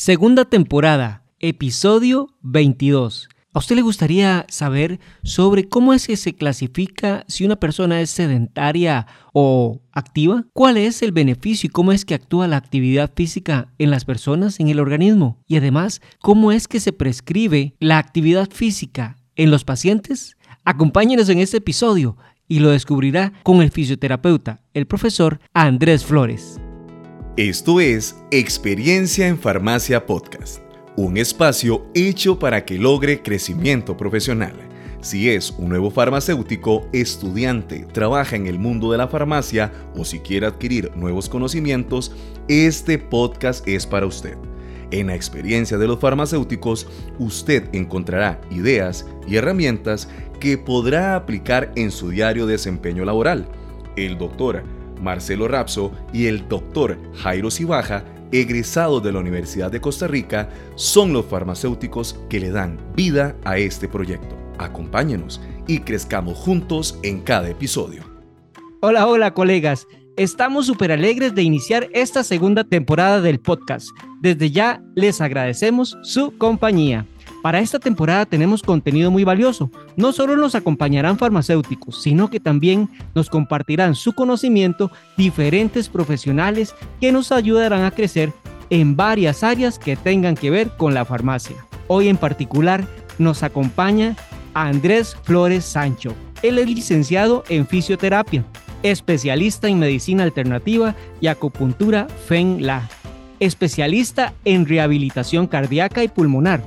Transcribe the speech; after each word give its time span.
Segunda 0.00 0.44
temporada, 0.44 1.24
episodio 1.40 2.28
22. 2.42 3.28
¿A 3.52 3.58
usted 3.58 3.74
le 3.74 3.82
gustaría 3.82 4.46
saber 4.48 5.00
sobre 5.24 5.68
cómo 5.68 5.92
es 5.92 6.06
que 6.06 6.16
se 6.16 6.36
clasifica 6.36 7.24
si 7.26 7.44
una 7.44 7.56
persona 7.56 8.00
es 8.00 8.10
sedentaria 8.10 9.08
o 9.32 9.80
activa? 9.90 10.44
¿Cuál 10.52 10.76
es 10.76 11.02
el 11.02 11.10
beneficio 11.10 11.66
y 11.66 11.70
cómo 11.70 11.90
es 11.90 12.04
que 12.04 12.14
actúa 12.14 12.46
la 12.46 12.58
actividad 12.58 13.10
física 13.12 13.72
en 13.78 13.90
las 13.90 14.04
personas, 14.04 14.60
en 14.60 14.68
el 14.68 14.78
organismo? 14.78 15.42
Y 15.48 15.56
además, 15.56 16.00
¿cómo 16.20 16.52
es 16.52 16.68
que 16.68 16.78
se 16.78 16.92
prescribe 16.92 17.74
la 17.80 17.98
actividad 17.98 18.48
física 18.52 19.16
en 19.34 19.50
los 19.50 19.64
pacientes? 19.64 20.36
Acompáñenos 20.64 21.28
en 21.28 21.40
este 21.40 21.56
episodio 21.56 22.16
y 22.46 22.60
lo 22.60 22.70
descubrirá 22.70 23.32
con 23.42 23.62
el 23.62 23.72
fisioterapeuta, 23.72 24.60
el 24.74 24.86
profesor 24.86 25.40
Andrés 25.54 26.04
Flores. 26.04 26.60
Esto 27.38 27.78
es 27.78 28.16
Experiencia 28.32 29.28
en 29.28 29.38
Farmacia 29.38 30.06
Podcast, 30.06 30.60
un 30.96 31.16
espacio 31.16 31.86
hecho 31.94 32.36
para 32.36 32.64
que 32.64 32.78
logre 32.78 33.22
crecimiento 33.22 33.96
profesional. 33.96 34.54
Si 35.02 35.30
es 35.30 35.52
un 35.52 35.68
nuevo 35.68 35.92
farmacéutico, 35.92 36.88
estudiante, 36.92 37.86
trabaja 37.92 38.34
en 38.34 38.48
el 38.48 38.58
mundo 38.58 38.90
de 38.90 38.98
la 38.98 39.06
farmacia 39.06 39.72
o 39.94 40.04
si 40.04 40.18
quiere 40.18 40.46
adquirir 40.46 40.90
nuevos 40.96 41.28
conocimientos, 41.28 42.10
este 42.48 42.98
podcast 42.98 43.68
es 43.68 43.86
para 43.86 44.06
usted. 44.06 44.36
En 44.90 45.06
la 45.06 45.14
experiencia 45.14 45.78
de 45.78 45.86
los 45.86 46.00
farmacéuticos, 46.00 46.88
usted 47.20 47.72
encontrará 47.72 48.40
ideas 48.50 49.06
y 49.28 49.36
herramientas 49.36 50.08
que 50.40 50.58
podrá 50.58 51.14
aplicar 51.14 51.70
en 51.76 51.92
su 51.92 52.10
diario 52.10 52.46
desempeño 52.46 53.04
laboral. 53.04 53.48
El 53.94 54.18
doctor 54.18 54.64
Marcelo 55.00 55.48
Rapso 55.48 55.92
y 56.12 56.26
el 56.26 56.48
doctor 56.48 56.98
Jairo 57.14 57.50
Cibaja, 57.50 58.04
egresados 58.32 59.02
de 59.02 59.12
la 59.12 59.20
Universidad 59.20 59.70
de 59.70 59.80
Costa 59.80 60.06
Rica, 60.06 60.50
son 60.74 61.12
los 61.12 61.26
farmacéuticos 61.26 62.20
que 62.28 62.40
le 62.40 62.50
dan 62.50 62.78
vida 62.94 63.34
a 63.44 63.58
este 63.58 63.88
proyecto. 63.88 64.36
Acompáñenos 64.58 65.40
y 65.66 65.80
crezcamos 65.80 66.36
juntos 66.36 66.98
en 67.02 67.20
cada 67.20 67.48
episodio. 67.48 68.02
Hola, 68.80 69.06
hola 69.06 69.34
colegas. 69.34 69.86
Estamos 70.16 70.66
súper 70.66 70.90
alegres 70.90 71.34
de 71.34 71.42
iniciar 71.42 71.88
esta 71.92 72.24
segunda 72.24 72.64
temporada 72.64 73.20
del 73.20 73.38
podcast. 73.38 73.88
Desde 74.20 74.50
ya 74.50 74.82
les 74.96 75.20
agradecemos 75.20 75.96
su 76.02 76.36
compañía. 76.36 77.06
Para 77.42 77.60
esta 77.60 77.78
temporada 77.78 78.26
tenemos 78.26 78.62
contenido 78.62 79.12
muy 79.12 79.22
valioso. 79.22 79.70
No 79.96 80.12
solo 80.12 80.36
nos 80.36 80.56
acompañarán 80.56 81.18
farmacéuticos, 81.18 82.02
sino 82.02 82.28
que 82.30 82.40
también 82.40 82.88
nos 83.14 83.30
compartirán 83.30 83.94
su 83.94 84.12
conocimiento 84.12 84.90
diferentes 85.16 85.88
profesionales 85.88 86.74
que 87.00 87.12
nos 87.12 87.30
ayudarán 87.30 87.84
a 87.84 87.92
crecer 87.92 88.32
en 88.70 88.96
varias 88.96 89.44
áreas 89.44 89.78
que 89.78 89.96
tengan 89.96 90.34
que 90.34 90.50
ver 90.50 90.70
con 90.76 90.94
la 90.94 91.04
farmacia. 91.04 91.56
Hoy 91.86 92.08
en 92.08 92.16
particular 92.16 92.84
nos 93.18 93.44
acompaña 93.44 94.16
Andrés 94.54 95.16
Flores 95.22 95.64
Sancho. 95.64 96.14
Él 96.42 96.58
es 96.58 96.66
licenciado 96.66 97.44
en 97.48 97.66
fisioterapia, 97.68 98.44
especialista 98.82 99.68
en 99.68 99.78
medicina 99.78 100.24
alternativa 100.24 100.96
y 101.20 101.28
acupuntura 101.28 102.08
FENLA, 102.26 102.88
especialista 103.38 104.34
en 104.44 104.66
rehabilitación 104.66 105.46
cardíaca 105.46 106.02
y 106.02 106.08
pulmonar 106.08 106.62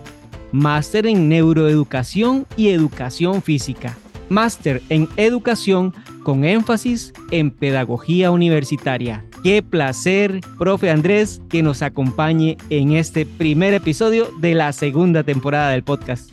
máster 0.51 1.07
en 1.07 1.29
neuroeducación 1.29 2.45
y 2.57 2.69
educación 2.69 3.41
física, 3.41 3.97
máster 4.29 4.81
en 4.89 5.07
educación 5.17 5.93
con 6.23 6.43
énfasis 6.45 7.13
en 7.31 7.51
pedagogía 7.51 8.31
universitaria. 8.31 9.25
Qué 9.43 9.63
placer, 9.63 10.41
profe 10.59 10.91
Andrés, 10.91 11.41
que 11.49 11.63
nos 11.63 11.81
acompañe 11.81 12.57
en 12.69 12.91
este 12.91 13.25
primer 13.25 13.73
episodio 13.73 14.27
de 14.39 14.53
la 14.53 14.71
segunda 14.71 15.23
temporada 15.23 15.71
del 15.71 15.83
podcast. 15.83 16.31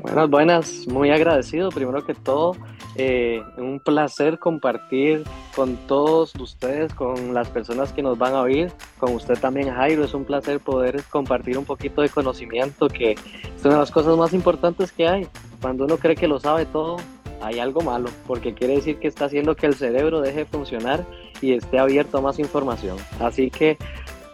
Buenas, 0.00 0.30
buenas, 0.30 0.86
muy 0.88 1.10
agradecido 1.10 1.70
primero 1.70 2.04
que 2.04 2.14
todo 2.14 2.56
eh, 2.94 3.42
un 3.56 3.80
placer 3.80 4.38
compartir 4.38 5.24
con 5.56 5.76
todos 5.86 6.34
ustedes, 6.36 6.92
con 6.92 7.32
las 7.32 7.48
personas 7.48 7.92
que 7.92 8.02
nos 8.02 8.18
van 8.18 8.34
a 8.34 8.42
oír, 8.42 8.70
con 8.98 9.14
usted 9.14 9.38
también 9.38 9.72
Jairo, 9.72 10.04
es 10.04 10.12
un 10.12 10.24
placer 10.24 10.60
poder 10.60 11.02
compartir 11.10 11.56
un 11.56 11.64
poquito 11.64 12.02
de 12.02 12.10
conocimiento 12.10 12.88
que 12.88 13.12
es 13.12 13.64
una 13.64 13.74
de 13.74 13.80
las 13.80 13.90
cosas 13.90 14.16
más 14.16 14.34
importantes 14.34 14.92
que 14.92 15.08
hay. 15.08 15.26
Cuando 15.62 15.84
uno 15.84 15.96
cree 15.96 16.16
que 16.16 16.28
lo 16.28 16.38
sabe 16.38 16.66
todo, 16.66 16.98
hay 17.40 17.60
algo 17.60 17.80
malo, 17.80 18.10
porque 18.26 18.52
quiere 18.52 18.74
decir 18.74 18.98
que 18.98 19.08
está 19.08 19.24
haciendo 19.24 19.56
que 19.56 19.66
el 19.66 19.74
cerebro 19.74 20.20
deje 20.20 20.40
de 20.40 20.44
funcionar 20.46 21.04
y 21.40 21.52
esté 21.52 21.78
abierto 21.78 22.18
a 22.18 22.20
más 22.20 22.38
información. 22.38 22.98
Así 23.20 23.50
que 23.50 23.78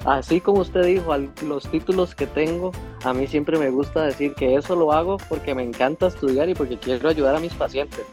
así 0.04 0.41
como 0.41 0.62
usted 0.62 0.84
dijo, 0.84 1.14
los 1.47 1.70
títulos 1.70 2.16
que 2.16 2.26
tengo, 2.26 2.72
a 3.04 3.12
mí 3.12 3.28
siempre 3.28 3.56
me 3.56 3.70
gusta 3.70 4.02
decir 4.02 4.34
que 4.34 4.56
eso 4.56 4.74
lo 4.74 4.92
hago 4.92 5.16
porque 5.28 5.54
me 5.54 5.62
encanta 5.62 6.08
estudiar 6.08 6.48
y 6.48 6.54
porque 6.54 6.76
quiero 6.76 7.08
ayudar 7.08 7.36
a 7.36 7.41
mis 7.41 7.54
pacientes 7.54 8.04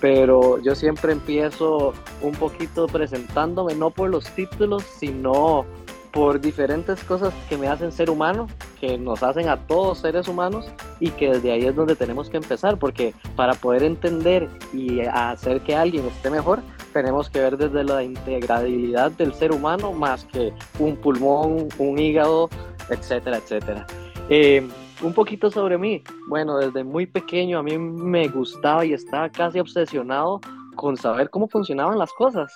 pero 0.00 0.58
yo 0.58 0.74
siempre 0.74 1.12
empiezo 1.12 1.92
un 2.22 2.32
poquito 2.32 2.86
presentándome, 2.86 3.74
no 3.74 3.90
por 3.90 4.10
los 4.10 4.24
títulos, 4.30 4.82
sino 4.82 5.66
por 6.10 6.40
diferentes 6.40 7.04
cosas 7.04 7.32
que 7.48 7.56
me 7.56 7.68
hacen 7.68 7.92
ser 7.92 8.10
humano, 8.10 8.48
que 8.80 8.98
nos 8.98 9.22
hacen 9.22 9.48
a 9.48 9.56
todos 9.56 9.98
seres 9.98 10.26
humanos 10.26 10.66
y 10.98 11.10
que 11.10 11.30
desde 11.30 11.52
ahí 11.52 11.66
es 11.66 11.76
donde 11.76 11.94
tenemos 11.94 12.28
que 12.28 12.38
empezar, 12.38 12.78
porque 12.78 13.14
para 13.36 13.54
poder 13.54 13.84
entender 13.84 14.48
y 14.72 15.00
hacer 15.02 15.60
que 15.60 15.76
alguien 15.76 16.06
esté 16.06 16.30
mejor, 16.30 16.60
tenemos 16.92 17.30
que 17.30 17.40
ver 17.40 17.56
desde 17.56 17.84
la 17.84 18.02
integrabilidad 18.02 19.12
del 19.12 19.32
ser 19.34 19.52
humano 19.52 19.92
más 19.92 20.24
que 20.24 20.52
un 20.78 20.96
pulmón, 20.96 21.68
un 21.78 21.98
hígado, 21.98 22.48
etcétera, 22.88 23.36
etcétera. 23.36 23.86
Eh, 24.28 24.66
un 25.02 25.14
poquito 25.14 25.50
sobre 25.50 25.78
mí. 25.78 26.02
Bueno, 26.28 26.58
desde 26.58 26.84
muy 26.84 27.06
pequeño 27.06 27.58
a 27.58 27.62
mí 27.62 27.78
me 27.78 28.28
gustaba 28.28 28.84
y 28.84 28.92
estaba 28.92 29.28
casi 29.30 29.58
obsesionado 29.58 30.40
con 30.76 30.96
saber 30.96 31.30
cómo 31.30 31.48
funcionaban 31.48 31.98
las 31.98 32.12
cosas. 32.12 32.52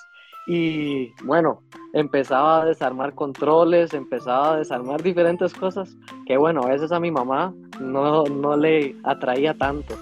Y 0.47 1.13
bueno, 1.25 1.63
empezaba 1.95 2.63
a 2.63 2.65
desarmar 2.67 3.15
controles, 3.15 3.95
empezaba 3.95 4.55
a 4.55 4.57
desarmar 4.59 5.03
diferentes 5.03 5.55
cosas 5.55 5.97
que 6.27 6.37
bueno, 6.37 6.63
a 6.63 6.69
veces 6.69 6.93
a 6.93 7.01
mi 7.01 7.11
mamá 7.11 7.55
no, 7.81 8.25
no 8.25 8.57
le 8.57 8.95
atraía 9.05 9.55
tanto. 9.55 9.95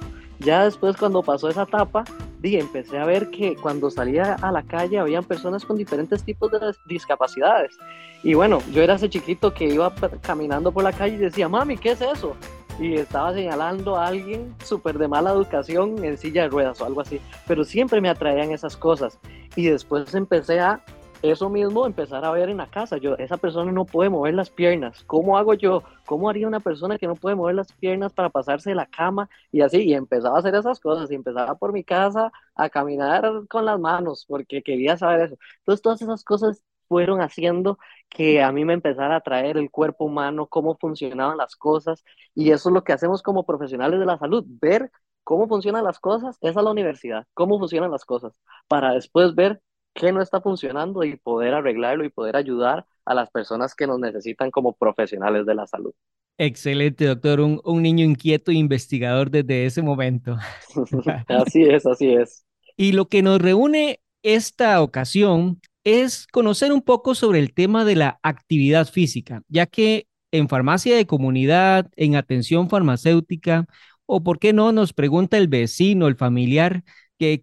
Ya 0.44 0.64
después 0.64 0.96
cuando 0.96 1.22
pasó 1.22 1.48
esa 1.48 1.62
etapa, 1.62 2.04
di, 2.40 2.56
empecé 2.56 2.98
a 2.98 3.04
ver 3.04 3.30
que 3.30 3.54
cuando 3.54 3.90
salía 3.90 4.34
a 4.34 4.50
la 4.50 4.62
calle 4.62 4.98
habían 4.98 5.22
personas 5.22 5.64
con 5.64 5.76
diferentes 5.76 6.24
tipos 6.24 6.50
de 6.50 6.58
discapacidades. 6.86 7.76
Y 8.24 8.34
bueno, 8.34 8.60
yo 8.72 8.82
era 8.82 8.94
ese 8.94 9.08
chiquito 9.08 9.54
que 9.54 9.66
iba 9.66 9.92
caminando 10.20 10.72
por 10.72 10.82
la 10.82 10.92
calle 10.92 11.14
y 11.14 11.18
decía, 11.18 11.48
mami, 11.48 11.76
¿qué 11.76 11.92
es 11.92 12.00
eso? 12.00 12.36
Y 12.80 12.94
estaba 12.94 13.32
señalando 13.32 13.96
a 13.96 14.06
alguien 14.06 14.54
súper 14.64 14.98
de 14.98 15.06
mala 15.06 15.30
educación 15.30 16.02
en 16.04 16.18
silla 16.18 16.42
de 16.42 16.48
ruedas 16.48 16.80
o 16.80 16.86
algo 16.86 17.02
así. 17.02 17.20
Pero 17.46 17.62
siempre 17.62 18.00
me 18.00 18.08
atraían 18.08 18.50
esas 18.50 18.76
cosas. 18.76 19.18
Y 19.54 19.66
después 19.66 20.12
empecé 20.14 20.58
a 20.58 20.82
eso 21.22 21.48
mismo 21.48 21.86
empezar 21.86 22.24
a 22.24 22.30
ver 22.32 22.48
en 22.48 22.58
la 22.58 22.68
casa. 22.68 22.96
Yo, 22.98 23.16
esa 23.16 23.36
persona 23.36 23.72
no 23.72 23.84
puede 23.86 24.10
mover 24.10 24.34
las 24.34 24.50
piernas. 24.50 25.04
¿Cómo 25.04 25.38
hago 25.38 25.54
yo? 25.54 25.82
¿Cómo 26.06 26.28
haría 26.28 26.48
una 26.48 26.60
persona 26.60 26.98
que 26.98 27.06
no 27.06 27.14
puede 27.14 27.36
mover 27.36 27.54
las 27.54 27.72
piernas 27.72 28.12
para 28.12 28.30
pasarse 28.30 28.70
de 28.70 28.76
la 28.76 28.86
cama? 28.86 29.28
Y 29.52 29.60
así, 29.62 29.82
y 29.82 29.94
empezaba 29.94 30.36
a 30.36 30.40
hacer 30.40 30.54
esas 30.54 30.80
cosas. 30.80 31.10
Y 31.10 31.14
empezaba 31.14 31.54
por 31.56 31.72
mi 31.72 31.84
casa 31.84 32.32
a 32.54 32.68
caminar 32.68 33.24
con 33.48 33.64
las 33.64 33.78
manos 33.80 34.24
porque 34.28 34.62
quería 34.62 34.96
saber 34.96 35.22
eso. 35.22 35.36
Entonces, 35.58 35.82
todas 35.82 36.02
esas 36.02 36.24
cosas 36.24 36.64
fueron 36.88 37.20
haciendo 37.22 37.78
que 38.08 38.42
a 38.42 38.52
mí 38.52 38.64
me 38.64 38.74
empezara 38.74 39.16
a 39.16 39.20
traer 39.22 39.56
el 39.56 39.70
cuerpo 39.70 40.04
humano, 40.04 40.46
cómo 40.46 40.76
funcionaban 40.76 41.38
las 41.38 41.56
cosas. 41.56 42.04
Y 42.34 42.50
eso 42.50 42.68
es 42.68 42.74
lo 42.74 42.84
que 42.84 42.92
hacemos 42.92 43.22
como 43.22 43.46
profesionales 43.46 43.98
de 44.00 44.06
la 44.06 44.18
salud, 44.18 44.44
ver 44.46 44.90
cómo 45.24 45.48
funcionan 45.48 45.84
las 45.84 45.98
cosas. 46.00 46.36
Es 46.40 46.54
la 46.56 46.70
universidad, 46.70 47.26
cómo 47.34 47.58
funcionan 47.58 47.90
las 47.90 48.04
cosas, 48.04 48.38
para 48.68 48.92
después 48.92 49.34
ver 49.34 49.60
qué 49.94 50.12
no 50.12 50.22
está 50.22 50.40
funcionando 50.40 51.04
y 51.04 51.16
poder 51.16 51.54
arreglarlo 51.54 52.04
y 52.04 52.10
poder 52.10 52.36
ayudar 52.36 52.86
a 53.04 53.14
las 53.14 53.30
personas 53.30 53.74
que 53.74 53.86
nos 53.86 53.98
necesitan 53.98 54.50
como 54.50 54.74
profesionales 54.74 55.46
de 55.46 55.54
la 55.54 55.66
salud. 55.66 55.92
Excelente, 56.38 57.04
doctor. 57.04 57.40
Un, 57.40 57.60
un 57.64 57.82
niño 57.82 58.04
inquieto 58.04 58.50
e 58.50 58.54
investigador 58.54 59.30
desde 59.30 59.66
ese 59.66 59.82
momento. 59.82 60.36
así 61.28 61.62
es, 61.62 61.86
así 61.86 62.12
es. 62.12 62.44
Y 62.76 62.92
lo 62.92 63.08
que 63.08 63.22
nos 63.22 63.40
reúne 63.40 64.00
esta 64.22 64.80
ocasión 64.82 65.60
es 65.84 66.26
conocer 66.28 66.72
un 66.72 66.82
poco 66.82 67.14
sobre 67.14 67.38
el 67.38 67.52
tema 67.52 67.84
de 67.84 67.96
la 67.96 68.20
actividad 68.22 68.88
física, 68.88 69.42
ya 69.48 69.66
que 69.66 70.06
en 70.30 70.48
farmacia 70.48 70.96
de 70.96 71.06
comunidad, 71.06 71.90
en 71.96 72.16
atención 72.16 72.70
farmacéutica, 72.70 73.66
o 74.06 74.22
por 74.22 74.38
qué 74.38 74.52
no, 74.52 74.72
nos 74.72 74.92
pregunta 74.92 75.38
el 75.38 75.48
vecino, 75.48 76.06
el 76.06 76.16
familiar, 76.16 76.84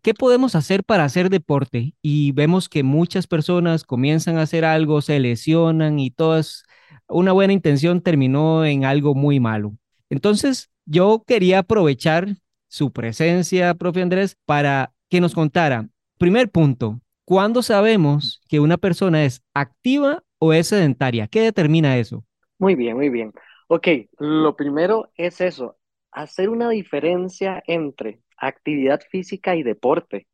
¿qué 0.01 0.13
podemos 0.13 0.55
hacer 0.55 0.83
para 0.83 1.05
hacer 1.05 1.29
deporte? 1.29 1.93
Y 2.01 2.31
vemos 2.33 2.67
que 2.69 2.83
muchas 2.83 3.27
personas 3.27 3.83
comienzan 3.83 4.37
a 4.37 4.43
hacer 4.43 4.65
algo, 4.65 5.01
se 5.01 5.19
lesionan 5.19 5.99
y 5.99 6.11
todas, 6.11 6.63
una 7.07 7.31
buena 7.31 7.53
intención 7.53 8.01
terminó 8.01 8.65
en 8.65 8.83
algo 8.85 9.15
muy 9.15 9.39
malo. 9.39 9.73
Entonces, 10.09 10.69
yo 10.85 11.23
quería 11.25 11.59
aprovechar 11.59 12.35
su 12.67 12.91
presencia, 12.91 13.73
profe 13.73 14.01
Andrés, 14.01 14.35
para 14.45 14.93
que 15.09 15.21
nos 15.21 15.33
contara, 15.33 15.87
primer 16.17 16.49
punto, 16.49 16.99
¿cuándo 17.25 17.61
sabemos 17.61 18.41
que 18.47 18.59
una 18.59 18.77
persona 18.77 19.23
es 19.23 19.41
activa 19.53 20.23
o 20.39 20.53
es 20.53 20.67
sedentaria? 20.67 21.27
¿Qué 21.27 21.41
determina 21.41 21.97
eso? 21.97 22.25
Muy 22.57 22.75
bien, 22.75 22.97
muy 22.97 23.09
bien. 23.09 23.33
Ok, 23.67 23.87
lo 24.17 24.55
primero 24.55 25.11
es 25.15 25.41
eso, 25.41 25.77
hacer 26.11 26.49
una 26.49 26.69
diferencia 26.69 27.63
entre 27.67 28.19
actividad 28.39 29.01
física 29.09 29.55
y 29.55 29.63
deporte. 29.63 30.27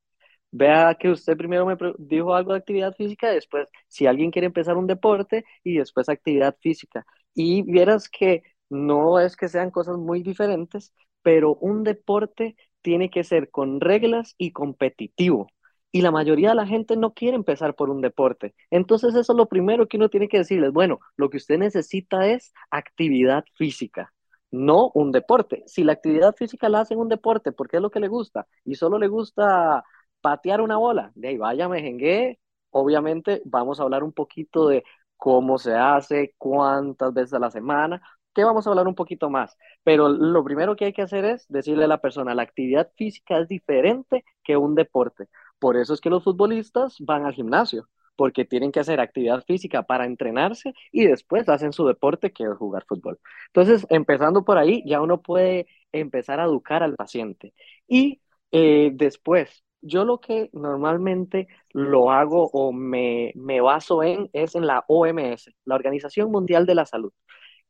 Vea 0.51 0.95
que 0.95 1.09
usted 1.09 1.37
primero 1.37 1.65
me 1.65 1.75
dijo 1.97 2.33
algo 2.33 2.53
de 2.53 2.59
actividad 2.59 2.95
física, 2.95 3.29
después 3.29 3.69
si 3.89 4.07
alguien 4.07 4.31
quiere 4.31 4.47
empezar 4.47 4.77
un 4.77 4.87
deporte 4.87 5.45
y 5.63 5.77
después 5.77 6.07
actividad 6.09 6.55
física. 6.61 7.05
Y 7.33 7.63
vieras 7.63 8.09
que 8.09 8.43
no 8.69 9.19
es 9.19 9.35
que 9.35 9.49
sean 9.49 9.71
cosas 9.71 9.97
muy 9.97 10.23
diferentes, 10.23 10.93
pero 11.21 11.55
un 11.55 11.83
deporte 11.83 12.55
tiene 12.81 13.09
que 13.09 13.23
ser 13.23 13.49
con 13.51 13.81
reglas 13.81 14.35
y 14.37 14.51
competitivo. 14.51 15.47
Y 15.91 16.01
la 16.01 16.11
mayoría 16.11 16.49
de 16.49 16.55
la 16.55 16.67
gente 16.67 16.95
no 16.97 17.13
quiere 17.13 17.35
empezar 17.35 17.75
por 17.75 17.89
un 17.89 18.01
deporte. 18.01 18.55
Entonces 18.69 19.15
eso 19.15 19.33
es 19.33 19.37
lo 19.37 19.47
primero 19.47 19.87
que 19.87 19.97
uno 19.97 20.09
tiene 20.09 20.27
que 20.29 20.37
decirles. 20.39 20.71
Bueno, 20.71 20.99
lo 21.17 21.29
que 21.29 21.37
usted 21.37 21.57
necesita 21.57 22.27
es 22.27 22.53
actividad 22.71 23.45
física 23.55 24.14
no 24.55 24.91
un 24.93 25.11
deporte. 25.11 25.63
Si 25.67 25.83
la 25.83 25.93
actividad 25.93 26.35
física 26.35 26.69
la 26.69 26.81
hace 26.81 26.93
en 26.93 26.99
un 27.01 27.09
deporte 27.09 27.51
porque 27.51 27.77
es 27.77 27.81
lo 27.81 27.91
que 27.91 27.99
le 27.99 28.07
gusta 28.07 28.47
y 28.63 28.75
solo 28.75 28.97
le 28.99 29.07
gusta 29.07 29.83
patear 30.21 30.61
una 30.61 30.77
bola, 30.77 31.11
de 31.15 31.29
ahí 31.29 31.37
vaya, 31.37 31.69
mejengue, 31.69 32.39
obviamente 32.71 33.41
vamos 33.45 33.79
a 33.79 33.83
hablar 33.83 34.03
un 34.03 34.13
poquito 34.13 34.67
de 34.67 34.83
cómo 35.17 35.57
se 35.57 35.75
hace, 35.75 36.35
cuántas 36.37 37.13
veces 37.13 37.33
a 37.33 37.39
la 37.39 37.51
semana, 37.51 38.01
que 38.33 38.43
vamos 38.43 38.67
a 38.67 38.69
hablar 38.69 38.87
un 38.87 38.95
poquito 38.95 39.29
más. 39.29 39.57
Pero 39.83 40.09
lo 40.09 40.43
primero 40.43 40.75
que 40.75 40.85
hay 40.85 40.93
que 40.93 41.01
hacer 41.01 41.25
es 41.25 41.45
decirle 41.49 41.85
a 41.85 41.87
la 41.87 42.01
persona, 42.01 42.35
la 42.35 42.43
actividad 42.43 42.91
física 42.95 43.39
es 43.39 43.47
diferente 43.47 44.25
que 44.43 44.57
un 44.57 44.75
deporte. 44.75 45.29
Por 45.59 45.77
eso 45.77 45.93
es 45.93 46.01
que 46.01 46.09
los 46.09 46.23
futbolistas 46.23 46.97
van 46.99 47.25
al 47.25 47.33
gimnasio, 47.33 47.87
porque 48.15 48.45
tienen 48.45 48.71
que 48.71 48.79
hacer 48.79 48.99
actividad 48.99 49.43
física 49.45 49.83
para 49.83 50.05
entrenarse 50.05 50.73
y 50.91 51.05
después 51.05 51.47
hacen 51.49 51.73
su 51.73 51.85
deporte 51.87 52.31
que 52.31 52.43
es 52.43 52.57
jugar 52.57 52.85
fútbol. 52.87 53.19
Entonces, 53.47 53.85
empezando 53.89 54.43
por 54.45 54.57
ahí, 54.57 54.83
ya 54.85 55.01
uno 55.01 55.21
puede 55.21 55.67
empezar 55.91 56.39
a 56.39 56.45
educar 56.45 56.83
al 56.83 56.95
paciente. 56.95 57.53
Y 57.87 58.21
eh, 58.51 58.91
después, 58.93 59.63
yo 59.81 60.05
lo 60.05 60.19
que 60.19 60.49
normalmente 60.53 61.47
lo 61.73 62.11
hago 62.11 62.49
o 62.53 62.71
me, 62.71 63.31
me 63.35 63.61
baso 63.61 64.03
en 64.03 64.29
es 64.33 64.55
en 64.55 64.65
la 64.67 64.83
OMS, 64.87 65.51
la 65.65 65.75
Organización 65.75 66.31
Mundial 66.31 66.65
de 66.65 66.75
la 66.75 66.85
Salud, 66.85 67.11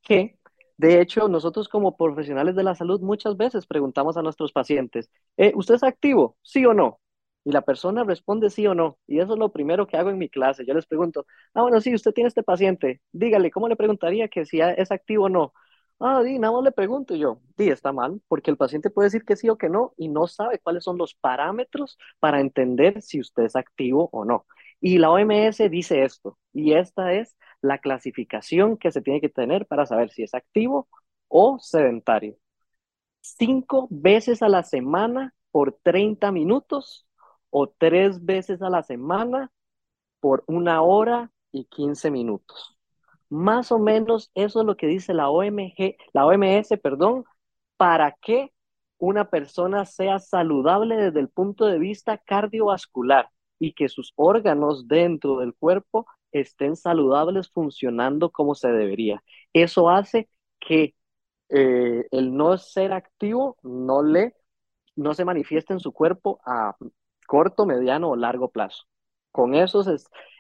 que 0.02 0.38
de 0.78 1.02
hecho 1.02 1.28
nosotros 1.30 1.70
como 1.70 1.98
profesionales 1.98 2.56
de 2.56 2.64
la 2.64 2.76
salud 2.76 3.02
muchas 3.02 3.38
veces 3.38 3.66
preguntamos 3.68 4.18
a 4.18 4.22
nuestros 4.22 4.52
pacientes, 4.52 5.10
eh, 5.38 5.54
¿usted 5.56 5.76
es 5.76 5.84
activo? 5.84 6.38
¿Sí 6.44 6.66
o 6.66 6.74
no? 6.74 7.00
Y 7.46 7.52
la 7.54 7.62
persona 7.64 8.04
responde 8.04 8.50
sí 8.50 8.68
o 8.68 8.76
no. 8.76 9.00
Y 9.08 9.20
eso 9.22 9.34
es 9.34 9.40
lo 9.40 9.52
primero 9.54 9.88
que 9.88 9.98
hago 9.98 10.10
en 10.12 10.18
mi 10.20 10.30
clase. 10.30 10.66
Yo 10.66 10.74
les 10.74 10.88
pregunto, 10.88 11.28
ah, 11.54 11.62
bueno, 11.64 11.80
sí, 11.82 11.96
usted 11.96 12.12
tiene 12.14 12.28
este 12.30 12.44
paciente, 12.44 13.02
dígale, 13.14 13.52
¿cómo 13.52 13.70
le 13.70 13.78
preguntaría 13.78 14.28
que 14.30 14.46
si 14.46 14.62
es 14.62 14.92
activo 14.92 15.26
o 15.26 15.30
no? 15.30 15.54
Ah, 16.00 16.22
di, 16.24 16.40
nada 16.40 16.54
más 16.54 16.64
le 16.64 16.72
pregunto 16.74 17.16
yo, 17.16 17.40
di, 17.58 17.70
está 17.70 17.94
mal, 17.94 18.22
porque 18.28 18.52
el 18.52 18.58
paciente 18.58 18.90
puede 18.90 19.08
decir 19.08 19.24
que 19.24 19.38
sí 19.38 19.48
o 19.50 19.58
que 19.58 19.70
no 19.70 19.94
y 19.98 20.10
no 20.10 20.28
sabe 20.28 20.60
cuáles 20.60 20.84
son 20.84 20.98
los 20.98 21.16
parámetros 21.16 21.98
para 22.20 22.42
entender 22.42 23.02
si 23.02 23.22
usted 23.22 23.44
es 23.44 23.56
activo 23.56 24.10
o 24.12 24.26
no. 24.26 24.46
Y 24.82 24.98
la 24.98 25.10
OMS 25.12 25.70
dice 25.70 26.04
esto, 26.04 26.38
y 26.52 26.74
esta 26.74 27.14
es 27.14 27.38
la 27.62 27.78
clasificación 27.80 28.78
que 28.78 28.92
se 28.92 29.02
tiene 29.02 29.22
que 29.22 29.30
tener 29.30 29.66
para 29.68 29.86
saber 29.86 30.10
si 30.12 30.24
es 30.24 30.34
activo 30.36 30.90
o 31.30 31.60
sedentario. 31.60 32.36
Cinco 33.22 33.88
veces 33.92 34.42
a 34.44 34.50
la 34.50 34.64
semana 34.64 35.34
por 35.52 35.74
30 35.84 36.32
minutos 36.32 37.05
o 37.58 37.68
tres 37.70 38.26
veces 38.26 38.62
a 38.62 38.70
la 38.70 38.84
semana 38.84 39.50
por 40.20 40.44
una 40.46 40.82
hora 40.82 41.32
y 41.54 41.64
15 41.66 42.12
minutos. 42.12 42.78
Más 43.30 43.72
o 43.72 43.80
menos 43.80 44.30
eso 44.36 44.60
es 44.60 44.66
lo 44.66 44.76
que 44.76 44.88
dice 44.88 45.14
la 45.14 45.30
OMG, 45.30 45.96
la 46.12 46.26
OMS, 46.26 46.78
perdón, 46.84 47.24
para 47.78 48.12
que 48.12 48.52
una 48.98 49.30
persona 49.30 49.86
sea 49.86 50.20
saludable 50.20 50.98
desde 50.98 51.22
el 51.22 51.30
punto 51.30 51.66
de 51.66 51.80
vista 51.80 52.18
cardiovascular 52.18 53.30
y 53.58 53.72
que 53.72 53.88
sus 53.88 54.12
órganos 54.18 54.90
dentro 54.90 55.38
del 55.38 55.54
cuerpo 55.54 56.08
estén 56.34 56.76
saludables 56.76 57.50
funcionando 57.50 58.32
como 58.32 58.56
se 58.56 58.68
debería. 58.68 59.24
Eso 59.54 59.90
hace 59.90 60.28
que 60.60 60.94
eh, 61.48 62.06
el 62.12 62.36
no 62.36 62.58
ser 62.58 62.92
activo 62.92 63.56
no 63.64 64.04
le 64.04 64.34
no 64.98 65.14
se 65.14 65.24
manifieste 65.24 65.72
en 65.72 65.80
su 65.80 65.94
cuerpo 65.94 66.42
a 66.46 66.76
corto, 67.26 67.66
mediano 67.66 68.10
o 68.10 68.16
largo 68.16 68.50
plazo. 68.50 68.84
Con 69.32 69.56
esos 69.56 69.88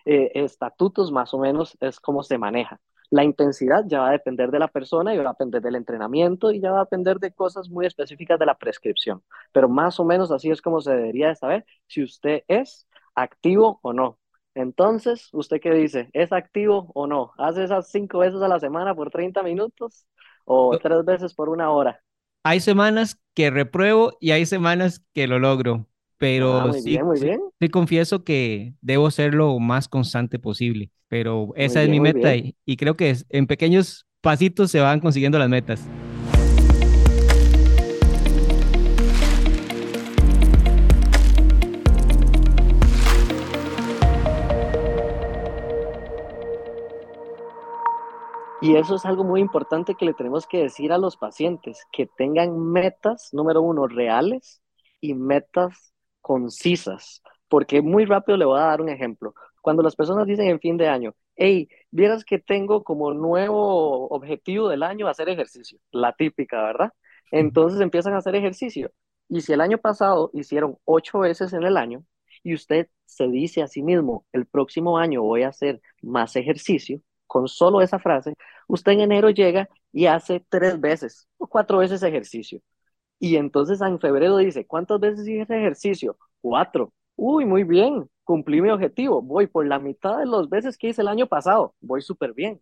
eh, 0.05 0.31
estatutos 0.35 1.11
más 1.11 1.33
o 1.33 1.39
menos 1.39 1.77
es 1.81 1.99
como 1.99 2.23
se 2.23 2.37
maneja. 2.37 2.79
La 3.09 3.23
intensidad 3.23 3.83
ya 3.87 3.99
va 4.01 4.09
a 4.09 4.11
depender 4.13 4.49
de 4.51 4.59
la 4.59 4.67
persona 4.67 5.13
y 5.13 5.17
va 5.17 5.29
a 5.29 5.33
depender 5.33 5.61
del 5.61 5.75
entrenamiento 5.75 6.51
y 6.51 6.59
ya 6.59 6.71
va 6.71 6.79
a 6.79 6.83
depender 6.85 7.19
de 7.19 7.31
cosas 7.31 7.69
muy 7.69 7.85
específicas 7.85 8.39
de 8.39 8.45
la 8.45 8.57
prescripción. 8.57 9.23
Pero 9.51 9.69
más 9.69 9.99
o 9.99 10.05
menos 10.05 10.31
así 10.31 10.49
es 10.49 10.61
como 10.61 10.81
se 10.81 10.91
debería 10.91 11.27
de 11.29 11.35
saber 11.35 11.65
si 11.87 12.03
usted 12.03 12.43
es 12.47 12.87
activo 13.13 13.79
o 13.83 13.93
no. 13.93 14.17
Entonces, 14.55 15.29
¿usted 15.33 15.59
qué 15.61 15.71
dice? 15.71 16.09
¿Es 16.13 16.31
activo 16.31 16.91
o 16.93 17.07
no? 17.07 17.33
¿Hace 17.37 17.63
esas 17.65 17.91
cinco 17.91 18.19
veces 18.19 18.41
a 18.41 18.47
la 18.47 18.59
semana 18.59 18.95
por 18.95 19.11
30 19.11 19.43
minutos 19.43 20.07
o 20.45 20.77
tres 20.79 21.03
veces 21.03 21.33
por 21.33 21.49
una 21.49 21.71
hora? 21.71 22.01
Hay 22.43 22.59
semanas 22.59 23.19
que 23.33 23.49
repruebo 23.49 24.13
y 24.19 24.31
hay 24.31 24.45
semanas 24.45 25.03
que 25.13 25.27
lo 25.27 25.39
logro 25.39 25.87
pero 26.17 26.59
ah, 26.59 26.73
sí, 26.73 26.97
sí, 27.59 27.69
confieso 27.69 28.23
que 28.23 28.73
debo 28.81 29.11
ser 29.11 29.33
lo 29.33 29.59
más 29.59 29.87
constante 29.87 30.39
posible, 30.39 30.91
pero 31.07 31.49
esa 31.55 31.83
es 31.83 31.89
mi 31.89 31.99
meta 31.99 32.35
y, 32.35 32.55
y, 32.65 32.77
creo 32.77 32.95
que 32.95 33.15
en 33.29 33.47
pequeños 33.47 34.05
pasitos 34.21 34.71
se 34.71 34.79
van 34.79 34.99
consiguiendo 34.99 35.37
las 35.37 35.49
metas. 35.49 35.87
Y 48.65 48.77
eso 48.77 48.95
es 48.95 49.05
algo 49.05 49.23
muy 49.23 49.41
importante 49.41 49.93
que 49.93 50.05
le 50.05 50.15
tenemos 50.15 50.47
que 50.47 50.63
decir 50.63 50.91
a 50.91 50.97
los 50.97 51.17
pacientes, 51.17 51.85
que 51.91 52.07
tengan 52.07 52.57
metas, 52.57 53.29
número 53.31 53.61
uno, 53.61 53.85
reales 53.85 54.59
y 54.99 55.13
metas 55.13 55.93
concisas, 56.25 57.21
porque 57.47 57.83
muy 57.83 58.05
rápido 58.05 58.35
le 58.35 58.45
voy 58.45 58.59
a 58.59 58.63
dar 58.63 58.81
un 58.81 58.89
ejemplo. 58.89 59.35
Cuando 59.61 59.83
las 59.83 59.95
personas 59.95 60.25
dicen 60.25 60.47
en 60.47 60.59
fin 60.59 60.75
de 60.75 60.87
año, 60.87 61.13
hey, 61.35 61.69
vieras 61.91 62.25
que 62.25 62.39
tengo 62.39 62.83
como 62.83 63.13
nuevo 63.13 64.07
objetivo 64.09 64.67
del 64.69 64.81
año 64.81 65.07
hacer 65.07 65.29
ejercicio, 65.29 65.77
la 65.91 66.13
típica, 66.13 66.63
¿verdad? 66.63 66.91
Entonces 67.29 67.79
empiezan 67.79 68.15
a 68.15 68.17
hacer 68.17 68.35
ejercicio. 68.35 68.91
Y 69.29 69.41
si 69.41 69.53
el 69.53 69.61
año 69.61 69.77
pasado 69.77 70.31
hicieron 70.33 70.77
ocho 70.85 71.19
veces 71.19 71.53
en 71.53 71.61
el 71.63 71.77
año 71.77 72.03
y 72.43 72.55
usted 72.55 72.87
se 73.05 73.27
dice 73.27 73.61
a 73.61 73.67
sí 73.67 73.83
mismo, 73.83 74.25
el 74.33 74.47
próximo 74.47 74.97
año 74.97 75.21
voy 75.21 75.43
a 75.43 75.49
hacer 75.49 75.79
más 76.01 76.35
ejercicio, 76.35 77.01
con 77.27 77.47
solo 77.47 77.81
esa 77.81 77.99
frase, 77.99 78.33
usted 78.67 78.93
en 78.93 79.01
enero 79.01 79.29
llega 79.29 79.69
y 79.91 80.07
hace 80.07 80.43
tres 80.49 80.79
veces 80.81 81.27
o 81.37 81.45
cuatro 81.45 81.77
veces 81.77 82.01
ejercicio. 82.01 82.61
Y 83.19 83.37
entonces 83.37 83.81
en 83.81 83.99
febrero 83.99 84.37
dice, 84.37 84.65
¿cuántas 84.65 84.99
veces 84.99 85.27
hice 85.27 85.41
ejercicio? 85.57 86.17
Cuatro. 86.45 86.93
Uy, 87.15 87.43
muy 87.43 87.63
bien, 87.63 88.07
cumplí 88.23 88.61
mi 88.61 88.69
objetivo. 88.69 89.19
Voy 89.19 89.47
por 89.47 89.65
la 89.65 89.79
mitad 89.79 90.19
de 90.19 90.27
las 90.27 90.47
veces 90.47 90.77
que 90.77 90.89
hice 90.89 91.01
el 91.01 91.07
año 91.07 91.25
pasado. 91.25 91.73
Voy 91.81 92.03
súper 92.03 92.33
bien. 92.35 92.61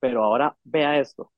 Pero 0.00 0.24
ahora 0.24 0.56
vea 0.64 0.98
esto. 0.98 1.30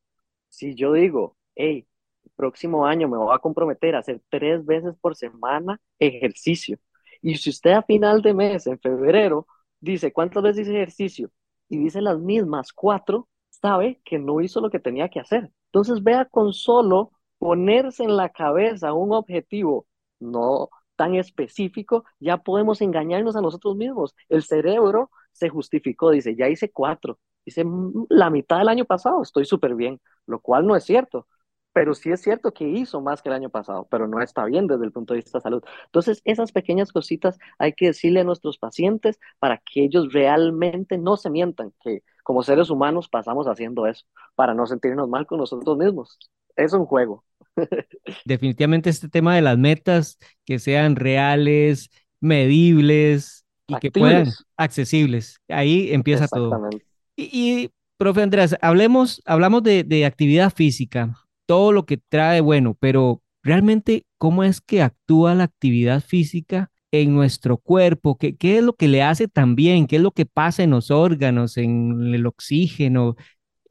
Si 0.48 0.76
yo 0.76 0.92
digo, 0.92 1.36
hey, 1.56 1.88
el 2.24 2.30
próximo 2.36 2.86
año 2.86 3.08
me 3.08 3.18
voy 3.18 3.34
a 3.34 3.40
comprometer 3.40 3.96
a 3.96 4.00
hacer 4.00 4.22
tres 4.28 4.64
veces 4.64 4.94
por 5.00 5.16
semana 5.16 5.80
ejercicio. 5.98 6.78
Y 7.22 7.34
si 7.36 7.50
usted 7.50 7.72
a 7.72 7.82
final 7.82 8.22
de 8.22 8.34
mes, 8.34 8.68
en 8.68 8.78
febrero, 8.78 9.48
dice, 9.80 10.12
¿cuántas 10.12 10.44
veces 10.44 10.68
hice 10.68 10.76
ejercicio? 10.76 11.32
Y 11.68 11.78
dice 11.78 12.00
las 12.02 12.20
mismas 12.20 12.72
cuatro, 12.72 13.28
sabe 13.48 14.00
que 14.04 14.20
no 14.20 14.40
hizo 14.40 14.60
lo 14.60 14.70
que 14.70 14.78
tenía 14.78 15.08
que 15.08 15.18
hacer. 15.18 15.50
Entonces 15.66 16.04
vea 16.04 16.24
con 16.24 16.52
solo 16.52 17.10
ponerse 17.38 18.04
en 18.04 18.16
la 18.16 18.28
cabeza 18.28 18.92
un 18.92 19.12
objetivo 19.12 19.86
no 20.20 20.70
tan 21.00 21.14
específico, 21.14 22.04
ya 22.18 22.36
podemos 22.36 22.82
engañarnos 22.82 23.34
a 23.34 23.40
nosotros 23.40 23.74
mismos. 23.74 24.14
El 24.28 24.42
cerebro 24.42 25.10
se 25.32 25.48
justificó, 25.48 26.10
dice, 26.10 26.36
ya 26.36 26.46
hice 26.50 26.70
cuatro, 26.70 27.18
hice 27.46 27.64
la 28.10 28.28
mitad 28.28 28.58
del 28.58 28.68
año 28.68 28.84
pasado, 28.84 29.22
estoy 29.22 29.46
súper 29.46 29.74
bien, 29.76 29.98
lo 30.26 30.40
cual 30.40 30.66
no 30.66 30.76
es 30.76 30.84
cierto, 30.84 31.26
pero 31.72 31.94
sí 31.94 32.10
es 32.12 32.20
cierto 32.20 32.52
que 32.52 32.68
hizo 32.68 33.00
más 33.00 33.22
que 33.22 33.30
el 33.30 33.34
año 33.34 33.48
pasado, 33.48 33.88
pero 33.90 34.06
no 34.08 34.20
está 34.20 34.44
bien 34.44 34.66
desde 34.66 34.84
el 34.84 34.92
punto 34.92 35.14
de 35.14 35.20
vista 35.20 35.38
de 35.38 35.42
salud. 35.42 35.62
Entonces, 35.86 36.20
esas 36.26 36.52
pequeñas 36.52 36.92
cositas 36.92 37.38
hay 37.58 37.72
que 37.72 37.86
decirle 37.86 38.20
a 38.20 38.24
nuestros 38.24 38.58
pacientes 38.58 39.18
para 39.38 39.56
que 39.56 39.84
ellos 39.84 40.12
realmente 40.12 40.98
no 40.98 41.16
se 41.16 41.30
mientan, 41.30 41.72
que 41.82 42.02
como 42.24 42.42
seres 42.42 42.68
humanos 42.68 43.08
pasamos 43.08 43.46
haciendo 43.46 43.86
eso, 43.86 44.04
para 44.34 44.52
no 44.52 44.66
sentirnos 44.66 45.08
mal 45.08 45.26
con 45.26 45.38
nosotros 45.38 45.78
mismos. 45.78 46.18
Es 46.56 46.74
un 46.74 46.84
juego. 46.84 47.24
Definitivamente 48.24 48.90
este 48.90 49.08
tema 49.08 49.34
de 49.34 49.42
las 49.42 49.58
metas 49.58 50.18
que 50.44 50.58
sean 50.58 50.96
reales, 50.96 51.90
medibles 52.20 53.44
y 53.66 53.76
que 53.76 53.90
puedan 53.90 54.28
accesibles. 54.56 55.40
Ahí 55.48 55.92
empieza 55.92 56.28
todo. 56.28 56.68
Y, 57.16 57.70
Profe 57.98 58.22
Andrés, 58.22 58.56
hablemos, 58.62 59.20
hablamos 59.26 59.62
de, 59.62 59.84
de 59.84 60.06
actividad 60.06 60.52
física, 60.54 61.14
todo 61.44 61.70
lo 61.72 61.84
que 61.84 61.98
trae 61.98 62.40
bueno, 62.40 62.76
pero 62.80 63.22
realmente, 63.42 64.06
¿cómo 64.16 64.42
es 64.42 64.60
que 64.60 64.82
actúa 64.82 65.34
la 65.34 65.44
actividad 65.44 66.02
física 66.02 66.70
en 66.92 67.14
nuestro 67.14 67.58
cuerpo? 67.58 68.16
¿Qué, 68.16 68.36
qué 68.36 68.58
es 68.58 68.64
lo 68.64 68.72
que 68.72 68.88
le 68.88 69.02
hace 69.02 69.28
tan 69.28 69.54
bien? 69.54 69.86
¿Qué 69.86 69.96
es 69.96 70.02
lo 70.02 70.12
que 70.12 70.26
pasa 70.26 70.62
en 70.62 70.70
los 70.70 70.90
órganos, 70.90 71.56
en 71.56 72.14
el 72.14 72.26
oxígeno? 72.26 73.16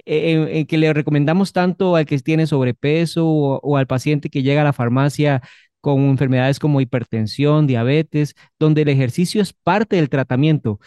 En, 0.05 0.65
que 0.65 0.77
le 0.77 0.93
recomendamos 0.93 1.53
tanto 1.53 1.95
al 1.95 2.05
que 2.05 2.17
tiene 2.19 2.47
sobrepeso 2.47 3.27
o, 3.27 3.59
o, 3.61 3.77
al 3.77 3.87
paciente 3.87 4.29
que 4.29 4.41
llega 4.43 4.61
a 4.61 4.63
la 4.63 4.73
farmacia 4.73 5.41
con 5.81 6.01
enfermedades 6.01 6.59
como 6.59 6.81
hipertensión, 6.81 7.67
diabetes, 7.67 8.35
donde 8.59 8.81
el 8.81 8.89
ejercicio 8.89 9.41
es 9.41 9.53
parte 9.53 9.95
del 9.97 10.09
tratamiento. 10.09 10.79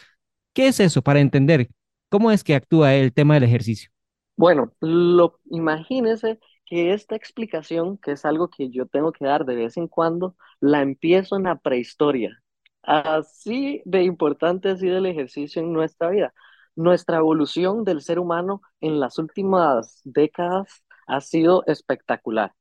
¿Qué 0.55 0.69
es 0.69 0.81
eso 0.81 1.03
para 1.03 1.21
entender 1.21 1.69
cómo 2.09 2.31
es 2.31 2.45
que 2.45 2.55
actúa 2.55 2.95
el 2.95 3.13
tema 3.13 3.35
del 3.35 3.45
ejercicio? 3.45 3.91
Bueno, 4.37 4.73
lo, 4.81 5.41
imagínese 5.51 6.39
que 6.67 6.93
esta 6.93 7.17
explicación, 7.17 7.99
que 7.99 8.13
es 8.13 8.25
algo 8.25 8.49
que 8.49 8.71
yo 8.71 8.87
tengo 8.87 9.13
que 9.13 9.25
dar 9.25 9.45
de 9.45 9.57
vez 9.57 9.77
en 9.77 9.89
cuando, 9.89 10.37
la 10.61 10.83
empiezo 10.83 11.37
en 11.37 11.45
la 11.45 11.59
prehistoria. 11.59 12.43
Así 12.83 13.83
de 13.85 14.03
importante 14.03 14.71
ha 14.71 14.77
sido 14.77 14.99
el 14.99 15.07
ejercicio 15.07 15.63
en 15.63 15.73
nuestra 15.73 16.11
vida. 16.11 16.35
Nuestra 16.77 17.19
evolución 17.19 17.85
del 17.85 18.01
ser 18.03 18.19
humano 18.19 18.63
en 18.81 19.01
las 19.01 19.19
últimas 19.19 20.01
décadas 20.05 20.85
ha 21.07 21.21
sido 21.21 21.65
espectacular. 21.67 22.55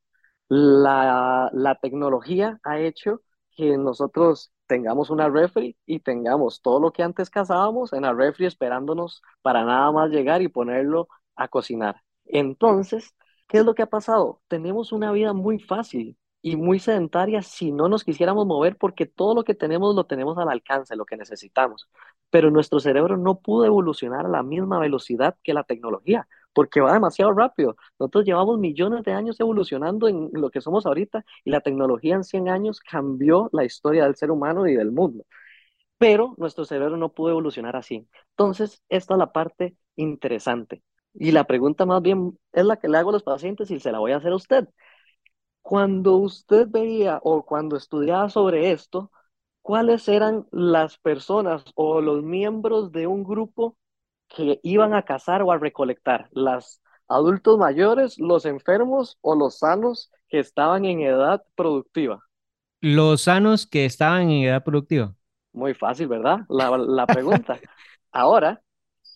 La, 0.49 1.49
la 1.53 1.75
tecnología 1.75 2.59
ha 2.63 2.79
hecho 2.79 3.21
que 3.51 3.77
nosotros 3.77 4.51
tengamos 4.67 5.09
una 5.09 5.29
refri 5.29 5.77
y 5.85 5.99
tengamos 5.99 6.61
todo 6.61 6.79
lo 6.79 6.91
que 6.91 7.03
antes 7.03 7.29
cazábamos 7.29 7.93
en 7.93 8.03
la 8.03 8.13
refri 8.13 8.45
esperándonos 8.45 9.21
para 9.41 9.63
nada 9.65 9.91
más 9.91 10.09
llegar 10.11 10.41
y 10.41 10.47
ponerlo 10.49 11.07
a 11.35 11.47
cocinar. 11.47 12.01
Entonces, 12.25 13.15
¿qué 13.47 13.59
es 13.59 13.65
lo 13.65 13.75
que 13.75 13.83
ha 13.83 13.87
pasado? 13.89 14.41
Tenemos 14.47 14.91
una 14.91 15.11
vida 15.11 15.33
muy 15.33 15.59
fácil 15.59 16.17
y 16.41 16.55
muy 16.55 16.79
sedentaria 16.79 17.41
si 17.41 17.71
no 17.71 17.87
nos 17.87 18.03
quisiéramos 18.03 18.45
mover 18.47 18.77
porque 18.77 19.05
todo 19.05 19.35
lo 19.35 19.43
que 19.43 19.55
tenemos 19.55 19.95
lo 19.95 20.05
tenemos 20.05 20.37
al 20.37 20.49
alcance, 20.49 20.95
lo 20.95 21.05
que 21.05 21.17
necesitamos. 21.17 21.89
Pero 22.29 22.51
nuestro 22.51 22.79
cerebro 22.79 23.17
no 23.17 23.39
pudo 23.39 23.65
evolucionar 23.65 24.25
a 24.25 24.29
la 24.29 24.43
misma 24.43 24.79
velocidad 24.79 25.37
que 25.43 25.53
la 25.53 25.63
tecnología 25.63 26.27
porque 26.53 26.81
va 26.81 26.93
demasiado 26.93 27.33
rápido. 27.33 27.75
Nosotros 27.99 28.25
llevamos 28.25 28.59
millones 28.59 29.03
de 29.03 29.13
años 29.13 29.39
evolucionando 29.39 30.07
en 30.07 30.29
lo 30.33 30.49
que 30.49 30.61
somos 30.61 30.85
ahorita 30.85 31.23
y 31.43 31.51
la 31.51 31.61
tecnología 31.61 32.15
en 32.15 32.23
100 32.23 32.49
años 32.49 32.79
cambió 32.79 33.49
la 33.53 33.63
historia 33.63 34.03
del 34.03 34.15
ser 34.15 34.31
humano 34.31 34.67
y 34.67 34.75
del 34.75 34.91
mundo. 34.91 35.25
Pero 35.97 36.35
nuestro 36.37 36.65
cerebro 36.65 36.97
no 36.97 37.13
pudo 37.13 37.31
evolucionar 37.31 37.75
así. 37.75 38.07
Entonces, 38.31 38.81
esta 38.89 39.13
es 39.13 39.17
la 39.19 39.31
parte 39.31 39.75
interesante. 39.95 40.83
Y 41.13 41.31
la 41.31 41.45
pregunta 41.45 41.85
más 41.85 42.01
bien 42.01 42.39
es 42.53 42.65
la 42.65 42.77
que 42.77 42.87
le 42.87 42.97
hago 42.97 43.09
a 43.09 43.13
los 43.13 43.23
pacientes 43.23 43.69
y 43.71 43.79
se 43.79 43.91
la 43.91 43.99
voy 43.99 44.11
a 44.11 44.17
hacer 44.17 44.31
a 44.31 44.35
usted. 44.35 44.67
Cuando 45.61 46.17
usted 46.17 46.67
veía 46.69 47.19
o 47.23 47.43
cuando 47.45 47.77
estudiaba 47.77 48.29
sobre 48.29 48.71
esto, 48.71 49.11
¿cuáles 49.61 50.07
eran 50.07 50.47
las 50.51 50.97
personas 50.97 51.63
o 51.75 52.01
los 52.01 52.23
miembros 52.23 52.91
de 52.91 53.07
un 53.07 53.23
grupo 53.23 53.77
que 54.29 54.59
iban 54.63 54.93
a 54.93 55.03
cazar 55.05 55.41
o 55.43 55.51
a 55.51 55.57
recolectar? 55.59 56.29
¿Las 56.31 56.81
adultos 57.07 57.57
mayores, 57.57 58.19
los 58.19 58.45
enfermos 58.45 59.17
o 59.21 59.35
los 59.35 59.59
sanos 59.59 60.11
que 60.29 60.39
estaban 60.39 60.85
en 60.85 61.01
edad 61.01 61.43
productiva? 61.55 62.23
Los 62.81 63.23
sanos 63.23 63.65
que 63.65 63.85
estaban 63.85 64.29
en 64.29 64.43
edad 64.43 64.63
productiva. 64.63 65.15
Muy 65.53 65.73
fácil, 65.73 66.07
¿verdad? 66.07 66.39
La, 66.49 66.77
la 66.77 67.09
pregunta. 67.09 67.59
Ahora, 68.11 68.61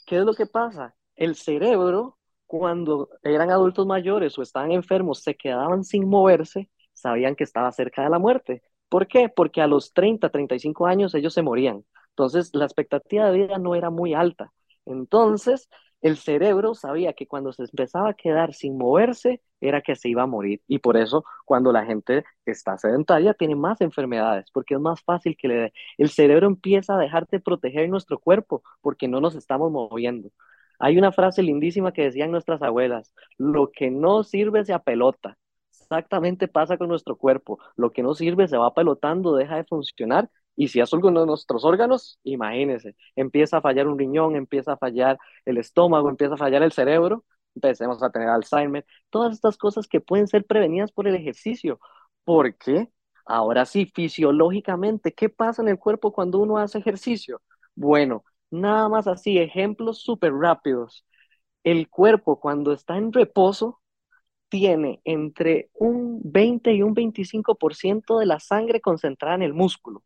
¿qué 0.06 0.18
es 0.20 0.26
lo 0.26 0.34
que 0.34 0.46
pasa? 0.48 0.96
El 1.16 1.36
cerebro, 1.36 2.15
cuando 2.48 3.10
eran 3.24 3.52
adultos 3.52 3.86
mayores 3.86 4.38
o 4.38 4.42
estaban 4.42 4.72
enfermos, 4.72 5.22
se 5.24 5.36
quedaban 5.36 5.84
sin 5.84 6.08
moverse, 6.08 6.70
sabían 6.94 7.36
que 7.36 7.44
estaba 7.44 7.72
cerca 7.72 8.04
de 8.04 8.10
la 8.10 8.20
muerte. 8.20 8.62
¿Por 8.90 9.08
qué? 9.08 9.30
Porque 9.30 9.62
a 9.62 9.68
los 9.68 9.94
30, 9.94 10.30
35 10.30 10.88
años 10.88 11.14
ellos 11.16 11.34
se 11.34 11.42
morían. 11.42 11.84
Entonces, 12.10 12.52
la 12.54 12.66
expectativa 12.66 13.30
de 13.30 13.38
vida 13.40 13.58
no 13.58 13.76
era 13.76 13.90
muy 13.90 14.14
alta. 14.14 14.54
Entonces, 14.86 15.68
el 16.02 16.18
cerebro 16.18 16.76
sabía 16.76 17.14
que 17.14 17.28
cuando 17.28 17.52
se 17.52 17.64
empezaba 17.64 18.10
a 18.10 18.14
quedar 18.14 18.54
sin 18.54 18.78
moverse, 18.78 19.42
era 19.60 19.82
que 19.82 19.96
se 19.96 20.10
iba 20.10 20.22
a 20.24 20.28
morir. 20.28 20.62
Y 20.68 20.80
por 20.80 20.98
eso, 20.98 21.26
cuando 21.46 21.72
la 21.72 21.86
gente 21.86 22.24
está 22.46 22.78
sedentaria, 22.78 23.34
tiene 23.34 23.56
más 23.56 23.82
enfermedades, 23.82 24.52
porque 24.52 24.76
es 24.76 24.80
más 24.80 25.02
fácil 25.02 25.36
que 25.38 25.48
le 25.48 25.56
dé. 25.56 25.74
El 25.98 26.10
cerebro 26.10 26.48
empieza 26.48 26.96
a 26.96 27.00
dejar 27.00 27.28
de 27.28 27.40
proteger 27.40 27.90
nuestro 27.90 28.20
cuerpo 28.20 28.62
porque 28.82 29.08
no 29.08 29.20
nos 29.20 29.36
estamos 29.36 29.72
moviendo. 29.72 30.30
Hay 30.80 30.98
una 30.98 31.12
frase 31.12 31.44
lindísima 31.44 31.92
que 31.94 32.04
decían 32.04 32.32
nuestras 32.32 32.62
abuelas, 32.62 33.14
lo 33.38 33.72
que 33.72 33.92
no 33.92 34.24
sirve 34.24 34.66
se 34.66 34.74
apelota. 34.74 35.38
Exactamente 35.72 36.48
pasa 36.48 36.78
con 36.78 36.90
nuestro 36.90 37.16
cuerpo. 37.16 37.60
Lo 37.76 37.92
que 37.92 38.02
no 38.04 38.14
sirve 38.16 38.48
se 38.48 38.58
va 38.58 38.74
pelotando, 38.74 39.36
deja 39.36 39.58
de 39.58 39.66
funcionar 39.66 40.30
y 40.56 40.70
si 40.70 40.80
es 40.80 40.94
alguno 40.94 41.22
de 41.22 41.28
nuestros 41.28 41.66
órganos, 41.66 42.20
imagínense, 42.24 42.96
empieza 43.16 43.58
a 43.58 43.62
fallar 43.62 43.88
un 43.88 44.00
riñón, 44.00 44.36
empieza 44.36 44.74
a 44.74 44.78
fallar 44.78 45.18
el 45.46 45.58
estómago, 45.58 46.10
empieza 46.10 46.36
a 46.36 46.38
fallar 46.38 46.64
el 46.64 46.72
cerebro, 46.72 47.26
empecemos 47.56 48.02
a 48.04 48.10
tener 48.10 48.30
Alzheimer, 48.30 48.86
todas 49.10 49.34
estas 49.34 49.58
cosas 49.58 49.88
que 49.88 50.02
pueden 50.02 50.28
ser 50.28 50.46
prevenidas 50.46 50.92
por 50.92 51.08
el 51.08 51.16
ejercicio. 51.16 51.80
¿Por 52.24 52.56
qué? 52.58 52.90
Ahora 53.26 53.66
sí, 53.66 53.86
fisiológicamente, 53.94 55.14
¿qué 55.14 55.30
pasa 55.30 55.62
en 55.62 55.70
el 55.70 55.80
cuerpo 55.80 56.14
cuando 56.14 56.40
uno 56.40 56.58
hace 56.58 56.78
ejercicio? 56.80 57.42
Bueno, 57.76 58.24
nada 58.52 58.90
más 58.90 59.08
así, 59.08 59.38
ejemplos 59.38 60.00
súper 60.00 60.34
rápidos. 60.34 61.06
El 61.64 61.90
cuerpo 61.90 62.40
cuando 62.40 62.74
está 62.74 62.98
en 62.98 63.12
reposo 63.14 63.82
tiene 64.50 65.02
entre 65.06 65.70
un 65.74 66.22
20 66.24 66.74
y 66.74 66.84
un 66.84 66.94
25% 66.96 68.20
de 68.20 68.26
la 68.26 68.40
sangre 68.40 68.82
concentrada 68.82 69.36
en 69.36 69.42
el 69.44 69.54
músculo 69.54 70.04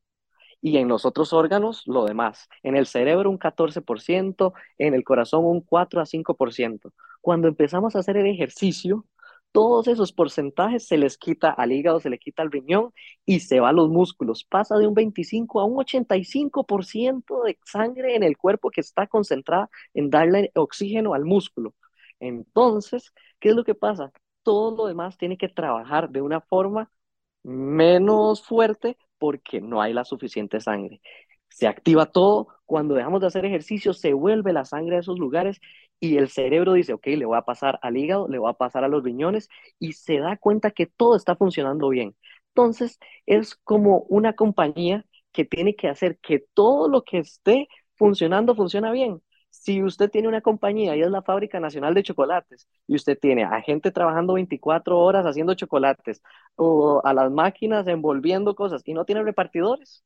y 0.62 0.78
en 0.78 0.88
los 0.88 1.06
otros 1.06 1.34
órganos 1.34 1.84
lo 1.88 2.06
demás. 2.06 2.48
En 2.64 2.76
el 2.76 2.86
cerebro 2.88 3.30
un 3.30 3.38
14%, 3.38 4.54
en 4.78 4.94
el 4.94 5.04
corazón 5.04 5.46
un 5.46 5.62
4 5.62 6.02
a 6.02 6.06
5%. 6.06 6.94
Cuando 7.22 7.48
empezamos 7.48 7.96
a 7.96 8.00
hacer 8.00 8.18
el 8.18 8.28
ejercicio, 8.28 9.06
todos 9.52 9.88
esos 9.88 10.14
porcentajes 10.14 10.88
se 10.88 10.98
les 10.98 11.18
quita 11.18 11.50
al 11.50 11.72
hígado, 11.72 12.00
se 12.00 12.10
le 12.10 12.20
quita 12.20 12.44
al 12.44 12.52
riñón 12.52 12.94
y 13.26 13.42
se 13.42 13.60
va 13.60 13.70
a 13.70 13.74
los 13.74 13.90
músculos. 13.90 14.44
Pasa 14.44 14.78
de 14.78 14.88
un 14.88 14.94
25 14.94 15.60
a 15.60 15.66
un 15.66 15.78
85% 15.78 17.44
de 17.44 17.58
sangre 17.66 18.16
en 18.16 18.24
el 18.24 18.38
cuerpo 18.38 18.70
que 18.72 18.82
está 18.82 19.08
concentrada 19.08 19.70
en 19.94 20.10
darle 20.10 20.52
oxígeno 20.56 21.14
al 21.14 21.26
músculo. 21.26 21.76
Entonces, 22.20 23.14
¿qué 23.40 23.50
es 23.50 23.56
lo 23.56 23.64
que 23.64 23.76
pasa? 23.76 24.12
Todo 24.44 24.76
lo 24.76 24.88
demás 24.88 25.18
tiene 25.18 25.38
que 25.38 25.50
trabajar 25.50 26.10
de 26.10 26.22
una 26.22 26.42
forma 26.42 26.92
menos 27.44 28.44
fuerte, 28.46 28.98
porque 29.18 29.62
no 29.62 29.82
hay 29.82 29.94
la 29.94 30.06
suficiente 30.06 30.60
sangre. 30.62 31.02
Se 31.50 31.68
activa 31.68 32.06
todo, 32.08 32.48
cuando 32.66 32.96
dejamos 32.96 33.22
de 33.22 33.28
hacer 33.28 33.46
ejercicio 33.46 33.94
se 33.94 34.14
vuelve 34.14 34.54
la 34.54 34.66
sangre 34.66 34.98
a 34.98 35.00
esos 35.00 35.18
lugares 35.20 35.60
y 36.00 36.18
el 36.18 36.30
cerebro 36.30 36.74
dice, 36.74 36.94
ok, 36.94 37.08
le 37.08 37.26
voy 37.26 37.38
a 37.38 37.42
pasar 37.44 37.80
al 37.82 37.98
hígado, 37.98 38.28
le 38.28 38.40
voy 38.40 38.50
a 38.50 38.54
pasar 38.54 38.84
a 38.84 38.88
los 38.88 39.04
riñones 39.04 39.50
y 39.80 39.94
se 39.94 40.20
da 40.20 40.38
cuenta 40.38 40.72
que 40.72 40.86
todo 40.88 41.16
está 41.16 41.36
funcionando 41.36 41.90
bien. 41.90 42.16
Entonces 42.50 43.00
es 43.26 43.56
como 43.56 44.00
una 44.10 44.34
compañía 44.34 45.06
que 45.32 45.46
tiene 45.46 45.76
que 45.76 45.88
hacer 45.90 46.18
que 46.20 46.40
todo 46.54 46.88
lo 46.90 47.04
que 47.04 47.20
esté 47.20 47.68
funcionando 47.96 48.56
funciona 48.56 48.92
bien. 48.92 49.22
Si 49.52 49.82
usted 49.84 50.10
tiene 50.12 50.28
una 50.28 50.42
compañía 50.42 50.96
y 50.96 51.02
es 51.02 51.10
la 51.10 51.22
Fábrica 51.24 51.60
Nacional 51.60 51.94
de 51.94 52.04
Chocolates 52.04 52.68
y 52.88 52.96
usted 52.96 53.18
tiene 53.20 53.44
a 53.44 53.62
gente 53.62 53.92
trabajando 53.92 54.34
24 54.34 54.98
horas 55.00 55.26
haciendo 55.26 55.54
chocolates 55.56 56.22
o 56.56 57.02
a 57.04 57.14
las 57.14 57.32
máquinas 57.32 57.88
envolviendo 57.88 58.56
cosas 58.56 58.82
y 58.86 58.94
no 58.94 59.06
tiene 59.06 59.24
repartidores, 59.24 60.04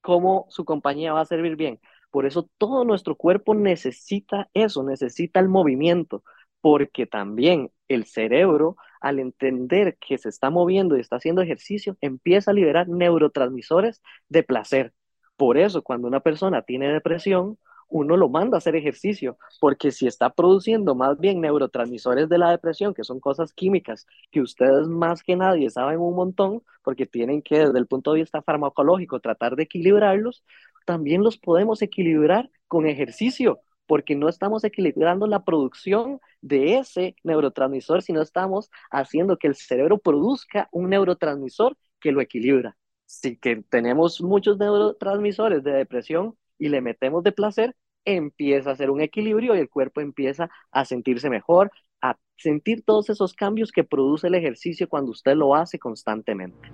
¿cómo 0.00 0.46
su 0.50 0.64
compañía 0.64 1.12
va 1.12 1.22
a 1.22 1.24
servir 1.26 1.56
bien? 1.56 1.80
Por 2.16 2.24
eso 2.24 2.48
todo 2.56 2.86
nuestro 2.86 3.14
cuerpo 3.14 3.54
necesita 3.54 4.48
eso, 4.54 4.82
necesita 4.82 5.38
el 5.38 5.50
movimiento, 5.50 6.24
porque 6.62 7.04
también 7.04 7.70
el 7.88 8.06
cerebro, 8.06 8.78
al 9.02 9.18
entender 9.18 9.98
que 10.00 10.16
se 10.16 10.30
está 10.30 10.48
moviendo 10.48 10.96
y 10.96 11.00
está 11.00 11.16
haciendo 11.16 11.42
ejercicio, 11.42 11.98
empieza 12.00 12.52
a 12.52 12.54
liberar 12.54 12.88
neurotransmisores 12.88 14.00
de 14.30 14.42
placer. 14.42 14.94
Por 15.36 15.58
eso, 15.58 15.82
cuando 15.82 16.08
una 16.08 16.20
persona 16.20 16.62
tiene 16.62 16.90
depresión, 16.90 17.58
uno 17.88 18.16
lo 18.16 18.30
manda 18.30 18.56
a 18.56 18.60
hacer 18.60 18.76
ejercicio, 18.76 19.36
porque 19.60 19.90
si 19.90 20.06
está 20.06 20.30
produciendo 20.30 20.94
más 20.94 21.18
bien 21.18 21.42
neurotransmisores 21.42 22.30
de 22.30 22.38
la 22.38 22.50
depresión, 22.50 22.94
que 22.94 23.04
son 23.04 23.20
cosas 23.20 23.52
químicas 23.52 24.06
que 24.30 24.40
ustedes 24.40 24.88
más 24.88 25.22
que 25.22 25.36
nadie 25.36 25.68
saben 25.68 26.00
un 26.00 26.16
montón, 26.16 26.62
porque 26.82 27.04
tienen 27.04 27.42
que 27.42 27.58
desde 27.58 27.78
el 27.78 27.86
punto 27.86 28.14
de 28.14 28.20
vista 28.20 28.40
farmacológico 28.40 29.20
tratar 29.20 29.54
de 29.54 29.64
equilibrarlos, 29.64 30.42
también 30.86 31.22
los 31.22 31.36
podemos 31.36 31.82
equilibrar 31.82 32.50
con 32.66 32.86
ejercicio, 32.86 33.60
porque 33.86 34.16
no 34.16 34.30
estamos 34.30 34.64
equilibrando 34.64 35.26
la 35.26 35.44
producción 35.44 36.20
de 36.40 36.78
ese 36.78 37.16
neurotransmisor, 37.24 38.00
sino 38.02 38.22
estamos 38.22 38.70
haciendo 38.90 39.36
que 39.36 39.48
el 39.48 39.54
cerebro 39.54 39.98
produzca 39.98 40.68
un 40.72 40.88
neurotransmisor 40.88 41.76
que 42.00 42.12
lo 42.12 42.22
equilibra. 42.22 42.78
Si 43.04 43.36
que 43.36 43.62
tenemos 43.68 44.22
muchos 44.22 44.58
neurotransmisores 44.58 45.62
de 45.62 45.72
depresión, 45.72 46.36
y 46.58 46.68
le 46.68 46.80
metemos 46.80 47.22
de 47.22 47.32
placer, 47.32 47.76
empieza 48.04 48.70
a 48.70 48.72
hacer 48.74 48.90
un 48.90 49.00
equilibrio 49.00 49.54
y 49.54 49.58
el 49.58 49.68
cuerpo 49.68 50.00
empieza 50.00 50.48
a 50.70 50.84
sentirse 50.84 51.28
mejor, 51.28 51.70
a 52.00 52.16
sentir 52.36 52.84
todos 52.84 53.10
esos 53.10 53.34
cambios 53.34 53.72
que 53.72 53.84
produce 53.84 54.28
el 54.28 54.34
ejercicio 54.34 54.88
cuando 54.88 55.10
usted 55.10 55.34
lo 55.34 55.54
hace 55.54 55.78
constantemente. 55.78 56.70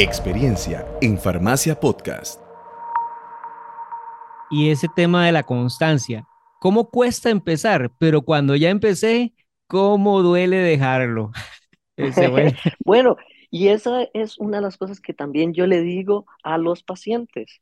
Experiencia 0.00 0.86
en 1.00 1.18
Farmacia 1.18 1.74
Podcast. 1.74 2.40
Y 4.48 4.70
ese 4.70 4.86
tema 4.94 5.26
de 5.26 5.32
la 5.32 5.42
constancia, 5.42 6.24
¿cómo 6.60 6.88
cuesta 6.88 7.30
empezar? 7.30 7.90
Pero 7.98 8.22
cuando 8.22 8.54
ya 8.54 8.70
empecé, 8.70 9.34
¿cómo 9.66 10.22
duele 10.22 10.58
dejarlo? 10.58 11.32
bueno, 12.84 13.16
y 13.50 13.70
esa 13.70 14.04
es 14.14 14.38
una 14.38 14.58
de 14.58 14.62
las 14.62 14.76
cosas 14.76 15.00
que 15.00 15.14
también 15.14 15.52
yo 15.52 15.66
le 15.66 15.82
digo 15.82 16.26
a 16.44 16.58
los 16.58 16.84
pacientes. 16.84 17.60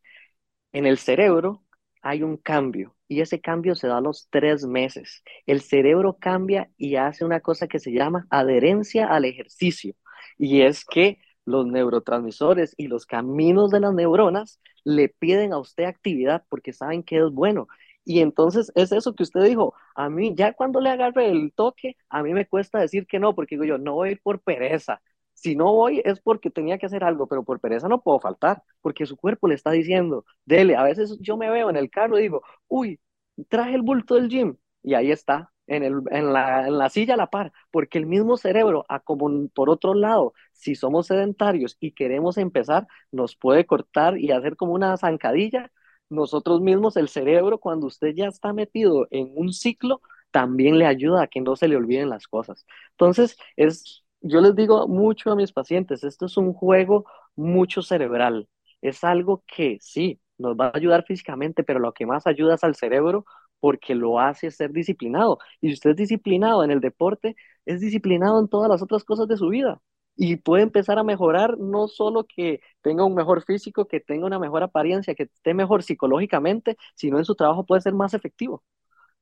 En 0.75 0.85
el 0.85 0.99
cerebro 0.99 1.65
hay 2.03 2.23
un 2.23 2.37
cambio 2.37 2.95
y 3.09 3.23
ese 3.23 3.41
cambio 3.41 3.75
se 3.75 3.89
da 3.89 3.97
a 3.97 4.03
los 4.03 4.29
tres 4.29 4.67
meses. 4.67 5.23
El 5.47 5.63
cerebro 5.63 6.19
cambia 6.21 6.71
y 6.77 6.97
hace 6.97 7.25
una 7.25 7.41
cosa 7.41 7.67
que 7.67 7.79
se 7.79 7.93
llama 7.93 8.27
adherencia 8.29 9.07
al 9.07 9.25
ejercicio. 9.25 9.95
Y 10.37 10.61
es 10.61 10.85
que 10.85 11.19
los 11.47 11.67
neurotransmisores 11.67 12.75
y 12.77 12.89
los 12.89 13.07
caminos 13.07 13.71
de 13.71 13.81
las 13.81 13.95
neuronas 13.95 14.61
le 14.85 15.09
piden 15.09 15.53
a 15.55 15.59
usted 15.59 15.85
actividad 15.85 16.45
porque 16.51 16.73
saben 16.75 17.03
que 17.03 17.19
es 17.19 17.31
bueno. 17.33 17.69
Y 18.05 18.21
entonces 18.21 18.71
es 18.77 18.93
eso 18.93 19.15
que 19.15 19.25
usted 19.25 19.43
dijo, 19.45 19.75
a 19.95 20.09
mí 20.11 20.35
ya 20.37 20.53
cuando 20.53 20.81
le 20.81 20.91
agarre 20.91 21.31
el 21.31 21.53
toque, 21.55 21.97
a 22.09 22.23
mí 22.23 22.35
me 22.35 22.47
cuesta 22.47 22.79
decir 22.79 23.07
que 23.07 23.19
no, 23.19 23.35
porque 23.35 23.57
digo 23.57 23.65
yo, 23.65 23.79
no 23.79 23.95
voy 23.95 24.17
por 24.17 24.41
pereza, 24.43 25.01
si 25.35 25.57
no 25.57 25.73
voy 25.75 26.03
es 26.05 26.21
porque 26.21 26.51
tenía 26.51 26.79
que 26.79 26.87
hacer 26.87 27.05
algo, 27.05 27.27
pero 27.27 27.45
por 27.45 27.61
pereza 27.61 27.89
no 27.89 28.03
puedo 28.03 28.21
faltar, 28.21 28.63
porque 28.81 29.07
su 29.07 29.17
cuerpo 29.17 29.49
le 29.49 29.55
está 29.55 29.71
diciendo, 29.73 30.25
dele, 30.45 30.77
a 30.77 30.83
veces 30.85 31.19
yo 31.21 31.37
me 31.37 31.51
veo 31.51 31.69
en 31.71 31.77
el 31.77 31.91
carro 31.91 32.19
y 32.19 32.23
digo, 32.23 32.43
uy, 32.69 33.01
traje 33.49 33.75
el 33.75 33.83
bulto 33.83 34.15
del 34.15 34.29
gym 34.29 34.57
y 34.83 34.95
ahí 34.95 35.11
está, 35.11 35.53
en, 35.67 35.83
el, 35.83 36.03
en, 36.11 36.33
la, 36.33 36.67
en 36.69 36.79
la 36.79 36.89
silla 36.91 37.15
a 37.15 37.17
la 37.17 37.29
par, 37.31 37.53
porque 37.71 37.99
el 37.99 38.07
mismo 38.07 38.37
cerebro, 38.37 38.85
a 38.89 39.01
como 39.01 39.49
por 39.49 39.71
otro 39.71 39.95
lado, 39.95 40.33
si 40.53 40.75
somos 40.75 41.07
sedentarios 41.09 41.77
y 41.81 41.93
queremos 41.93 42.39
empezar, 42.39 42.87
nos 43.13 43.37
puede 43.37 43.67
cortar 43.67 44.19
y 44.19 44.31
hacer 44.33 44.57
como 44.57 44.73
una 44.75 44.97
zancadilla. 44.97 45.71
Nosotros 46.09 46.61
mismos, 46.61 46.97
el 46.97 47.09
cerebro, 47.09 47.59
cuando 47.59 47.87
usted 47.89 48.15
ya 48.15 48.27
está 48.29 48.53
metido 48.53 49.09
en 49.11 49.33
un 49.35 49.53
ciclo, 49.53 50.01
también 50.31 50.79
le 50.79 50.87
ayuda 50.87 51.23
a 51.23 51.27
que 51.27 51.41
no 51.41 51.57
se 51.57 51.69
le 51.69 51.77
olviden 51.77 52.11
las 52.11 52.29
cosas. 52.29 52.67
Entonces, 52.93 53.37
es 53.57 54.05
yo 54.21 54.41
les 54.41 54.55
digo 54.57 54.89
mucho 54.89 55.31
a 55.31 55.37
mis 55.37 55.53
pacientes, 55.53 56.05
esto 56.05 56.27
es 56.27 56.37
un 56.37 56.53
juego 56.53 57.05
mucho 57.37 57.83
cerebral. 57.83 58.49
Es 58.83 59.05
algo 59.05 59.45
que 59.47 59.79
sí, 59.81 60.21
nos 60.39 60.57
va 60.57 60.67
a 60.69 60.77
ayudar 60.77 61.05
físicamente, 61.05 61.65
pero 61.65 61.79
lo 61.81 61.93
que 61.93 62.07
más 62.07 62.27
ayuda 62.27 62.55
es 62.55 62.65
al 62.65 62.75
cerebro 62.77 63.25
porque 63.61 63.95
lo 63.95 64.21
hace 64.21 64.51
ser 64.51 64.73
disciplinado. 64.73 65.39
Y 65.61 65.69
si 65.69 65.75
usted 65.75 65.91
es 65.91 65.97
disciplinado 65.97 66.65
en 66.65 66.71
el 66.71 66.81
deporte, 66.81 67.37
es 67.65 67.81
disciplinado 67.81 68.41
en 68.41 68.49
todas 68.49 68.71
las 68.71 68.83
otras 68.83 69.05
cosas 69.05 69.29
de 69.29 69.37
su 69.37 69.49
vida. 69.49 69.81
Y 70.17 70.37
puede 70.37 70.63
empezar 70.63 70.99
a 70.99 71.05
mejorar 71.05 71.59
no 71.59 71.89
solo 71.89 72.25
que 72.25 72.61
tenga 72.83 73.05
un 73.05 73.15
mejor 73.15 73.43
físico, 73.45 73.87
que 73.87 74.01
tenga 74.01 74.27
una 74.27 74.39
mejor 74.39 74.63
apariencia, 74.63 75.15
que 75.15 75.25
esté 75.25 75.53
mejor 75.55 75.83
psicológicamente, 75.83 76.77
sino 76.95 77.19
en 77.19 77.25
su 77.25 77.35
trabajo 77.35 77.67
puede 77.67 77.83
ser 77.83 77.95
más 77.95 78.15
efectivo 78.15 78.63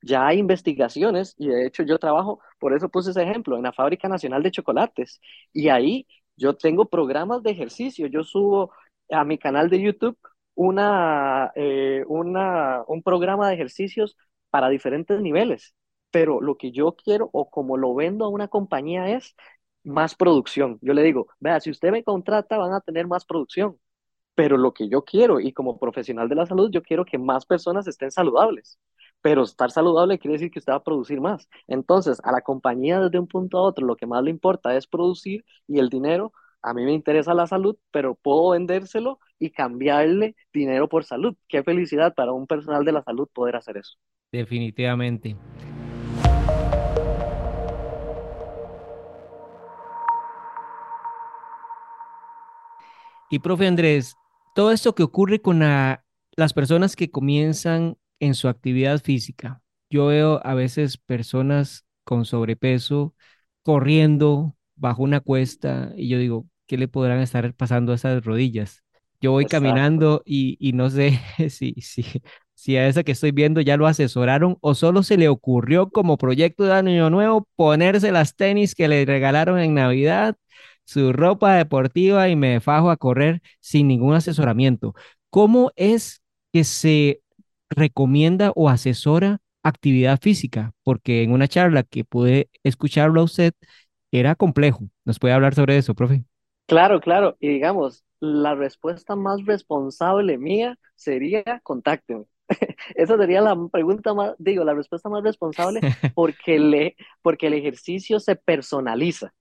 ya 0.02 0.26
hay 0.26 0.38
investigaciones 0.38 1.34
y 1.38 1.48
de 1.48 1.66
hecho 1.66 1.82
yo 1.82 1.98
trabajo, 1.98 2.40
por 2.58 2.74
eso 2.74 2.88
puse 2.88 3.10
ese 3.10 3.22
ejemplo, 3.22 3.56
en 3.56 3.62
la 3.62 3.72
Fábrica 3.72 4.08
Nacional 4.08 4.42
de 4.42 4.50
Chocolates 4.50 5.20
y 5.52 5.68
ahí 5.68 6.06
yo 6.36 6.54
tengo 6.56 6.86
programas 6.88 7.42
de 7.42 7.50
ejercicio, 7.52 8.06
yo 8.08 8.22
subo 8.24 8.72
a 9.10 9.24
mi 9.24 9.38
canal 9.38 9.70
de 9.70 9.80
YouTube 9.80 10.18
una, 10.54 11.52
eh, 11.54 12.04
una, 12.08 12.82
un 12.86 13.02
programa 13.02 13.48
de 13.48 13.54
ejercicios 13.54 14.16
para 14.50 14.68
diferentes 14.68 15.20
niveles, 15.20 15.74
pero 16.10 16.40
lo 16.40 16.56
que 16.56 16.70
yo 16.72 16.94
quiero 16.96 17.28
o 17.32 17.50
como 17.50 17.76
lo 17.76 17.94
vendo 17.94 18.24
a 18.24 18.28
una 18.28 18.48
compañía 18.48 19.10
es 19.10 19.34
más 19.84 20.14
producción. 20.14 20.78
Yo 20.82 20.94
le 20.94 21.02
digo, 21.02 21.28
vea, 21.40 21.60
si 21.60 21.70
usted 21.70 21.90
me 21.90 22.04
contrata 22.04 22.58
van 22.58 22.72
a 22.72 22.80
tener 22.80 23.06
más 23.06 23.24
producción, 23.24 23.78
pero 24.34 24.56
lo 24.56 24.72
que 24.74 24.88
yo 24.88 25.04
quiero 25.04 25.40
y 25.40 25.52
como 25.52 25.78
profesional 25.78 26.28
de 26.28 26.34
la 26.34 26.46
salud, 26.46 26.70
yo 26.70 26.82
quiero 26.82 27.04
que 27.04 27.18
más 27.18 27.46
personas 27.46 27.86
estén 27.86 28.10
saludables 28.10 28.78
pero 29.20 29.42
estar 29.42 29.70
saludable 29.70 30.18
quiere 30.18 30.34
decir 30.34 30.50
que 30.50 30.58
usted 30.58 30.72
va 30.72 30.76
a 30.76 30.82
producir 30.84 31.18
más. 31.20 31.48
Entonces, 31.66 32.20
a 32.24 32.30
la 32.32 32.42
compañía 32.42 33.00
desde 33.00 33.18
un 33.18 33.26
punto 33.26 33.56
a 33.58 33.62
otro, 33.62 33.86
lo 33.86 33.96
que 33.96 34.04
más 34.06 34.22
le 34.22 34.28
importa 34.30 34.76
es 34.76 34.86
producir 34.86 35.44
y 35.66 35.78
el 35.78 35.88
dinero, 35.88 36.32
a 36.64 36.72
mí 36.72 36.82
me 36.82 36.94
interesa 36.94 37.34
la 37.34 37.46
salud, 37.46 37.76
pero 37.90 38.14
puedo 38.14 38.50
vendérselo 38.50 39.20
y 39.38 39.50
cambiarle 39.50 40.34
dinero 40.50 40.88
por 40.88 41.04
salud. 41.04 41.36
Qué 41.46 41.62
felicidad 41.62 42.14
para 42.14 42.32
un 42.32 42.46
personal 42.46 42.86
de 42.86 42.92
la 42.92 43.02
salud 43.02 43.28
poder 43.32 43.56
hacer 43.56 43.76
eso. 43.76 43.98
Definitivamente. 44.32 45.36
Y 53.30 53.38
profe 53.40 53.66
Andrés, 53.66 54.16
todo 54.54 54.72
esto 54.72 54.94
que 54.94 55.02
ocurre 55.02 55.42
con 55.42 55.60
las 55.60 56.52
personas 56.54 56.96
que 56.96 57.10
comienzan 57.10 57.98
en 58.20 58.32
su 58.32 58.48
actividad 58.48 59.02
física. 59.02 59.60
Yo 59.90 60.06
veo 60.06 60.40
a 60.42 60.54
veces 60.54 60.96
personas 60.96 61.84
con 62.04 62.24
sobrepeso 62.24 63.14
corriendo 63.62 64.56
bajo 64.76 65.02
una 65.02 65.20
cuesta 65.20 65.92
y 65.96 66.08
yo 66.08 66.18
digo, 66.18 66.46
¿qué 66.66 66.78
le 66.78 66.88
podrán 66.88 67.20
estar 67.20 67.54
pasando 67.54 67.92
a 67.92 67.96
esas 67.96 68.24
rodillas? 68.24 68.82
Yo 69.20 69.32
voy 69.32 69.46
caminando 69.46 70.22
y, 70.26 70.56
y, 70.60 70.72
no 70.72 70.90
sé 70.90 71.20
si, 71.50 71.74
si, 71.80 72.04
si 72.54 72.76
a 72.76 72.88
esa 72.88 73.02
que 73.04 73.12
estoy 73.12 73.32
viendo 73.32 73.60
ya 73.60 73.76
lo 73.76 73.86
asesoraron 73.86 74.58
o 74.60 74.74
solo 74.74 75.02
se 75.02 75.16
le 75.16 75.28
ocurrió 75.28 75.90
como 75.90 76.18
proyecto 76.18 76.64
de 76.64 76.72
año 76.72 77.10
nuevo 77.10 77.48
ponerse 77.56 78.12
las 78.12 78.36
tenis 78.36 78.74
que 78.74 78.88
le 78.88 79.04
regalaron 79.04 79.58
en 79.60 79.74
Navidad, 79.74 80.36
su 80.84 81.12
ropa 81.12 81.54
deportiva 81.56 82.28
y 82.28 82.36
me 82.36 82.60
fajo 82.60 82.90
a 82.90 82.96
correr 82.96 83.40
sin 83.60 83.88
ningún 83.88 84.14
asesoramiento. 84.14 84.94
¿Cómo 85.30 85.72
es 85.76 86.22
que 86.52 86.64
se 86.64 87.20
recomienda 87.70 88.52
o 88.54 88.68
asesora 88.68 89.40
actividad 89.62 90.20
física? 90.20 90.72
Porque 90.82 91.22
en 91.22 91.32
una 91.32 91.48
charla 91.48 91.82
que 91.82 92.04
pude 92.04 92.50
escucharlo 92.62 93.20
a 93.20 93.24
usted 93.24 93.54
era 94.12 94.34
complejo. 94.34 94.88
¿Nos 95.04 95.18
puede 95.18 95.34
hablar 95.34 95.54
sobre 95.54 95.78
eso, 95.78 95.94
profe? 95.94 96.24
Claro, 96.66 97.00
claro. 97.00 97.36
Y 97.40 97.48
digamos, 97.48 98.04
la 98.20 98.54
respuesta 98.54 99.16
más 99.16 99.44
responsable 99.44 100.38
mía 100.38 100.78
sería 100.96 101.60
contácteme. 101.62 102.24
Esa 102.94 103.16
sería 103.18 103.40
la 103.40 103.56
pregunta 103.70 104.14
más, 104.14 104.34
digo, 104.38 104.64
la 104.64 104.74
respuesta 104.74 105.08
más 105.08 105.22
responsable 105.22 105.80
porque, 106.14 106.58
le, 106.58 106.96
porque 107.22 107.48
el 107.48 107.54
ejercicio 107.54 108.20
se 108.20 108.36
personaliza. 108.36 109.34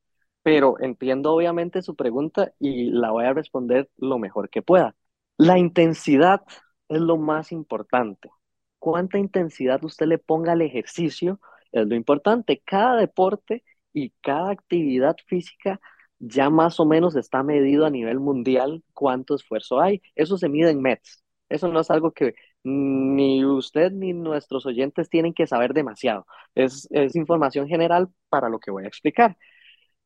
Pero 0.44 0.76
entiendo 0.82 1.34
obviamente 1.34 1.82
su 1.82 1.96
pregunta 1.96 2.52
y 2.60 2.92
la 2.92 3.12
voy 3.12 3.26
a 3.26 3.34
responder 3.34 3.90
lo 3.98 4.20
mejor 4.20 4.50
que 4.50 4.62
pueda. 4.62 4.96
La 5.38 5.58
intensidad 5.58 6.42
es 6.90 7.00
lo 7.00 7.18
más 7.18 7.52
importante. 7.54 8.30
Cuánta 8.80 9.18
intensidad 9.18 9.84
usted 9.86 10.08
le 10.08 10.18
ponga 10.18 10.52
al 10.54 10.62
ejercicio 10.62 11.40
es 11.72 11.88
lo 11.88 11.96
importante. 11.96 12.62
Cada 12.66 12.98
deporte 12.98 13.64
y 13.94 14.10
cada 14.22 14.52
actividad 14.52 15.16
física 15.28 15.80
ya 16.26 16.50
más 16.50 16.80
o 16.80 16.86
menos 16.86 17.16
está 17.16 17.44
medido 17.44 17.86
a 17.86 17.90
nivel 17.90 18.20
mundial 18.20 18.84
cuánto 18.94 19.36
esfuerzo 19.36 19.82
hay. 19.82 20.02
Eso 20.16 20.38
se 20.38 20.50
mide 20.50 20.70
en 20.72 20.82
METs. 20.82 21.24
Eso 21.50 21.68
no 21.68 21.82
es 21.82 21.92
algo 21.92 22.12
que 22.12 22.36
ni 22.64 23.44
usted 23.46 23.92
ni 23.92 24.14
nuestros 24.14 24.66
oyentes 24.66 25.10
tienen 25.10 25.34
que 25.34 25.48
saber 25.48 25.74
demasiado. 25.74 26.26
Es, 26.56 26.88
es 26.92 27.16
información 27.16 27.68
general 27.68 28.10
para 28.30 28.50
lo 28.50 28.60
que 28.60 28.72
voy 28.72 28.86
a 28.86 28.88
explicar. 28.88 29.38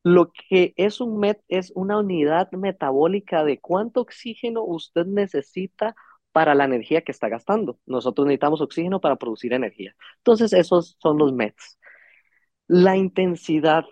Lo 0.03 0.32
que 0.32 0.73
es 0.77 1.01
un 1.01 1.19
MET 1.19 1.41
es 1.49 1.71
una 1.75 1.99
unidad 1.99 2.51
metabólica 2.51 3.43
de 3.43 3.60
cuánto 3.60 4.01
oxígeno 4.01 4.63
usted 4.63 5.06
necesita 5.06 5.95
para 6.32 6.56
la 6.56 6.65
energía 6.65 7.01
que 7.01 7.12
está 7.12 7.30
gastando. 7.30 7.80
Nosotros 7.86 8.25
necesitamos 8.25 8.62
oxígeno 8.62 9.01
para 9.01 9.17
producir 9.17 9.53
energía. 9.53 9.95
Entonces, 10.17 10.53
esos 10.53 10.97
son 10.99 11.17
los 11.19 11.34
METs. 11.34 11.77
La 12.67 12.97
intensidad 12.97 13.86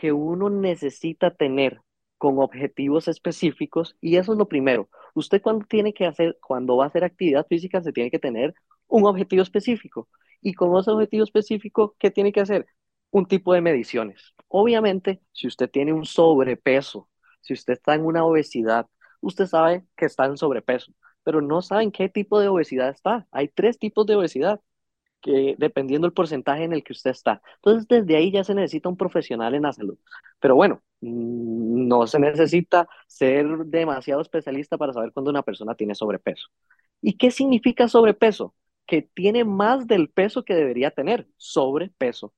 que 0.00 0.12
uno 0.12 0.48
necesita 0.48 1.34
tener 1.34 1.82
con 2.16 2.38
objetivos 2.38 3.06
específicos, 3.06 3.96
y 4.00 4.16
eso 4.16 4.32
es 4.32 4.38
lo 4.38 4.48
primero. 4.48 4.88
Usted 5.14 5.42
cuando 5.42 5.66
tiene 5.66 5.92
que 5.92 6.06
hacer, 6.06 6.38
cuando 6.40 6.78
va 6.78 6.84
a 6.84 6.88
hacer 6.88 7.04
actividad 7.04 7.46
física, 7.46 7.82
se 7.82 7.92
tiene 7.92 8.10
que 8.10 8.18
tener 8.18 8.54
un 8.88 9.04
objetivo 9.04 9.42
específico. 9.42 10.08
Y 10.40 10.54
con 10.54 10.78
ese 10.78 10.90
objetivo 10.90 11.24
específico, 11.24 11.96
¿qué 11.98 12.10
tiene 12.10 12.32
que 12.32 12.40
hacer? 12.40 12.66
Un 13.10 13.26
tipo 13.26 13.52
de 13.52 13.60
mediciones. 13.60 14.34
Obviamente, 14.48 15.20
si 15.32 15.46
usted 15.46 15.68
tiene 15.70 15.92
un 15.92 16.06
sobrepeso, 16.06 17.08
si 17.42 17.52
usted 17.52 17.74
está 17.74 17.94
en 17.94 18.06
una 18.06 18.24
obesidad, 18.24 18.86
usted 19.20 19.46
sabe 19.46 19.84
que 19.96 20.06
está 20.06 20.24
en 20.24 20.38
sobrepeso 20.38 20.94
pero 21.22 21.42
no 21.42 21.62
saben 21.62 21.92
qué 21.92 22.08
tipo 22.08 22.40
de 22.40 22.48
obesidad 22.48 22.88
está. 22.88 23.26
Hay 23.30 23.48
tres 23.48 23.78
tipos 23.78 24.06
de 24.06 24.16
obesidad 24.16 24.60
que 25.20 25.54
dependiendo 25.58 26.06
del 26.06 26.14
porcentaje 26.14 26.64
en 26.64 26.72
el 26.72 26.82
que 26.84 26.92
usted 26.92 27.10
está. 27.10 27.42
Entonces, 27.56 27.86
desde 27.88 28.16
ahí 28.16 28.30
ya 28.32 28.44
se 28.44 28.54
necesita 28.54 28.88
un 28.88 28.96
profesional 28.96 29.54
en 29.54 29.62
la 29.62 29.72
salud. 29.72 29.98
Pero 30.40 30.54
bueno, 30.56 30.82
mm, 31.00 31.88
no 31.88 32.06
se 32.06 32.18
necesita 32.18 32.88
ser 33.06 33.46
demasiado 33.66 34.22
especialista 34.22 34.78
para 34.78 34.92
saber 34.92 35.12
cuando 35.12 35.30
una 35.30 35.42
persona 35.42 35.74
tiene 35.74 35.94
sobrepeso. 35.94 36.48
¿Y 37.02 37.16
qué 37.16 37.30
significa 37.30 37.88
sobrepeso? 37.88 38.54
que 38.90 39.02
tiene 39.02 39.44
más 39.44 39.86
del 39.86 40.10
peso 40.10 40.44
que 40.44 40.54
debería 40.56 40.90
tener, 40.90 41.28
sobrepeso. 41.36 42.34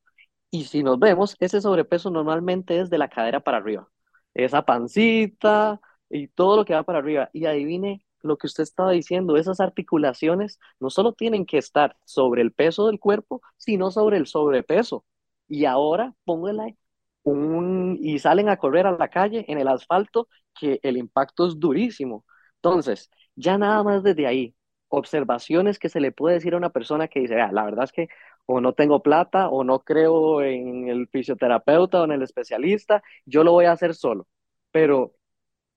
Y 0.50 0.64
si 0.64 0.82
nos 0.82 0.98
vemos, 0.98 1.34
ese 1.40 1.62
sobrepeso 1.62 2.10
normalmente 2.10 2.78
es 2.80 2.90
de 2.90 2.98
la 2.98 3.08
cadera 3.08 3.40
para 3.40 3.56
arriba. 3.56 3.88
Esa 4.34 4.62
pancita 4.66 5.80
y 6.10 6.28
todo 6.28 6.58
lo 6.58 6.64
que 6.66 6.74
va 6.74 6.82
para 6.84 6.98
arriba. 6.98 7.30
Y 7.32 7.46
adivine 7.46 8.04
lo 8.22 8.36
que 8.38 8.46
usted 8.46 8.62
estaba 8.64 8.92
diciendo, 8.92 9.36
esas 9.36 9.60
articulaciones 9.60 10.58
no 10.80 10.90
solo 10.90 11.12
tienen 11.12 11.46
que 11.46 11.58
estar 11.58 11.96
sobre 12.04 12.42
el 12.42 12.52
peso 12.52 12.86
del 12.86 13.00
cuerpo, 13.00 13.42
sino 13.56 13.90
sobre 13.90 14.16
el 14.18 14.26
sobrepeso. 14.26 15.04
Y 15.48 15.64
ahora 15.66 16.14
póngale 16.24 16.76
un, 17.22 17.98
y 18.00 18.18
salen 18.18 18.48
a 18.48 18.56
correr 18.56 18.86
a 18.86 18.92
la 18.92 19.08
calle 19.08 19.44
en 19.48 19.58
el 19.58 19.68
asfalto, 19.68 20.28
que 20.58 20.80
el 20.82 20.96
impacto 20.96 21.46
es 21.46 21.58
durísimo. 21.58 22.24
Entonces, 22.56 23.10
ya 23.36 23.58
nada 23.58 23.82
más 23.82 24.02
desde 24.02 24.26
ahí, 24.26 24.54
observaciones 24.88 25.78
que 25.78 25.88
se 25.88 26.00
le 26.00 26.12
puede 26.12 26.34
decir 26.36 26.54
a 26.54 26.58
una 26.58 26.70
persona 26.70 27.08
que 27.08 27.20
dice, 27.20 27.36
la 27.36 27.64
verdad 27.64 27.84
es 27.84 27.92
que 27.92 28.08
o 28.46 28.60
no 28.60 28.74
tengo 28.74 29.02
plata 29.02 29.48
o 29.48 29.64
no 29.64 29.80
creo 29.80 30.42
en 30.42 30.88
el 30.88 31.08
fisioterapeuta 31.08 32.00
o 32.02 32.04
en 32.04 32.12
el 32.12 32.22
especialista, 32.22 33.02
yo 33.24 33.44
lo 33.44 33.52
voy 33.52 33.66
a 33.66 33.72
hacer 33.72 33.94
solo. 33.94 34.26
Pero, 34.70 35.14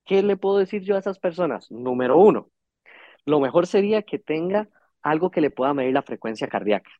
¿qué 0.05 0.23
le 0.23 0.37
puedo 0.37 0.57
decir 0.57 0.83
yo 0.83 0.95
a 0.95 0.99
esas 0.99 1.19
personas? 1.19 1.71
Número 1.71 2.17
uno, 2.17 2.49
lo 3.25 3.39
mejor 3.39 3.67
sería 3.67 4.03
que 4.03 4.19
tenga 4.19 4.69
algo 5.01 5.31
que 5.31 5.41
le 5.41 5.51
pueda 5.51 5.73
medir 5.73 5.93
la 5.93 6.01
frecuencia 6.03 6.47
cardíaca, 6.47 6.91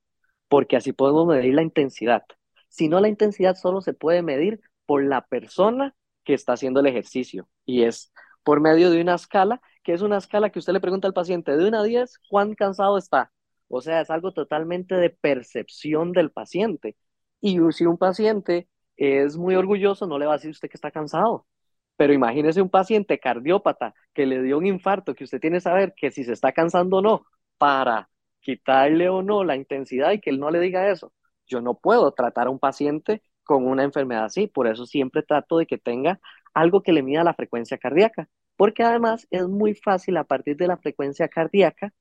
porque 0.48 0.76
así 0.76 0.94
podemos 0.94 1.28
medir 1.28 1.54
la 1.54 1.64
intensidad. 1.64 2.24
Si 2.70 2.90
no, 2.90 3.00
la 3.00 3.08
intensidad 3.10 3.56
solo 3.56 3.82
se 3.82 3.94
puede 3.94 4.22
medir 4.22 4.60
por 4.86 5.04
la 5.04 5.26
persona 5.26 5.96
que 6.24 6.34
está 6.34 6.54
haciendo 6.54 6.80
el 6.80 6.88
ejercicio 6.88 7.48
y 7.66 7.84
es 7.84 8.12
por 8.44 8.62
medio 8.62 8.92
de 8.92 9.02
una 9.02 9.16
escala, 9.16 9.62
que 9.84 9.94
es 9.94 10.02
una 10.02 10.18
escala 10.18 10.50
que 10.50 10.60
usted 10.60 10.74
le 10.74 10.82
pregunta 10.82 11.08
al 11.08 11.14
paciente 11.14 11.56
de 11.56 11.68
1 11.68 11.80
a 11.80 11.84
10, 11.84 12.20
¿cuán 12.30 12.54
cansado 12.56 12.98
está? 12.98 13.32
O 13.68 13.82
sea, 13.82 14.02
es 14.02 14.10
algo 14.10 14.32
totalmente 14.34 14.96
de 14.96 15.10
percepción 15.10 16.12
del 16.12 16.32
paciente. 16.32 16.96
Y 17.42 17.60
si 17.72 17.86
un 17.86 17.98
paciente 17.98 18.68
es 18.98 19.38
muy 19.38 19.56
orgulloso, 19.56 20.08
no 20.08 20.20
le 20.20 20.26
va 20.26 20.34
a 20.34 20.38
decir 20.38 20.52
usted 20.52 20.70
que 20.70 20.78
está 20.78 20.92
cansado. 20.92 21.48
Pero 21.98 22.14
imagínese 22.14 22.62
un 22.62 22.70
paciente 22.70 23.20
cardiópata 23.20 23.94
que 24.14 24.26
le 24.26 24.42
dio 24.42 24.58
un 24.58 24.66
infarto, 24.66 25.16
que 25.16 25.24
usted 25.24 25.40
tiene 25.40 25.58
que 25.58 25.62
saber 25.62 25.94
que 25.96 26.12
si 26.12 26.24
se 26.24 26.34
está 26.34 26.52
cansando 26.52 26.98
o 26.98 27.02
no, 27.02 27.26
para 27.58 28.10
quitarle 28.42 29.10
o 29.10 29.22
no 29.24 29.44
la 29.44 29.56
intensidad 29.56 30.12
y 30.12 30.20
que 30.20 30.30
él 30.30 30.40
no 30.40 30.52
le 30.52 30.60
diga 30.60 30.90
eso. 30.92 31.14
Yo 31.48 31.62
no 31.62 31.76
puedo 31.76 32.12
tratar 32.12 32.48
a 32.48 32.50
un 32.50 32.60
paciente 32.60 33.22
con 33.44 33.66
una 33.68 33.84
enfermedad 33.84 34.26
así, 34.26 34.48
por 34.48 34.68
eso 34.68 34.86
siempre 34.86 35.24
trato 35.24 35.58
de 35.58 35.68
que 35.68 35.78
tenga 35.78 36.20
algo 36.54 36.82
que 36.82 36.92
le 36.94 37.04
mida 37.04 37.24
la 37.24 37.34
frecuencia 37.34 37.78
cardíaca, 37.78 38.28
porque 38.56 38.84
además 38.84 39.28
es 39.32 39.48
muy 39.48 39.76
fácil 39.76 40.18
a 40.18 40.24
partir 40.24 40.58
de 40.58 40.68
la 40.68 40.78
frecuencia 40.78 41.28
cardíaca 41.28 41.94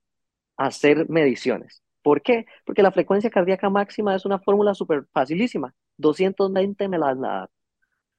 hacer 0.56 1.08
mediciones. 1.08 1.82
¿Por 2.02 2.22
qué? 2.22 2.46
Porque 2.66 2.82
la 2.82 2.92
frecuencia 2.92 3.30
cardíaca 3.30 3.70
máxima 3.70 4.14
es 4.14 4.24
una 4.26 4.38
fórmula 4.38 4.74
súper 4.74 5.06
facilísima, 5.12 5.74
220 5.96 6.88
menos 6.88 7.16
la. 7.18 7.50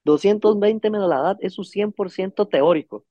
220 0.06 0.90
menos 0.90 1.10
la 1.10 1.18
edad 1.18 1.38
es 1.42 1.54
su 1.54 1.64
100% 1.64 2.48
teórico. 2.48 3.06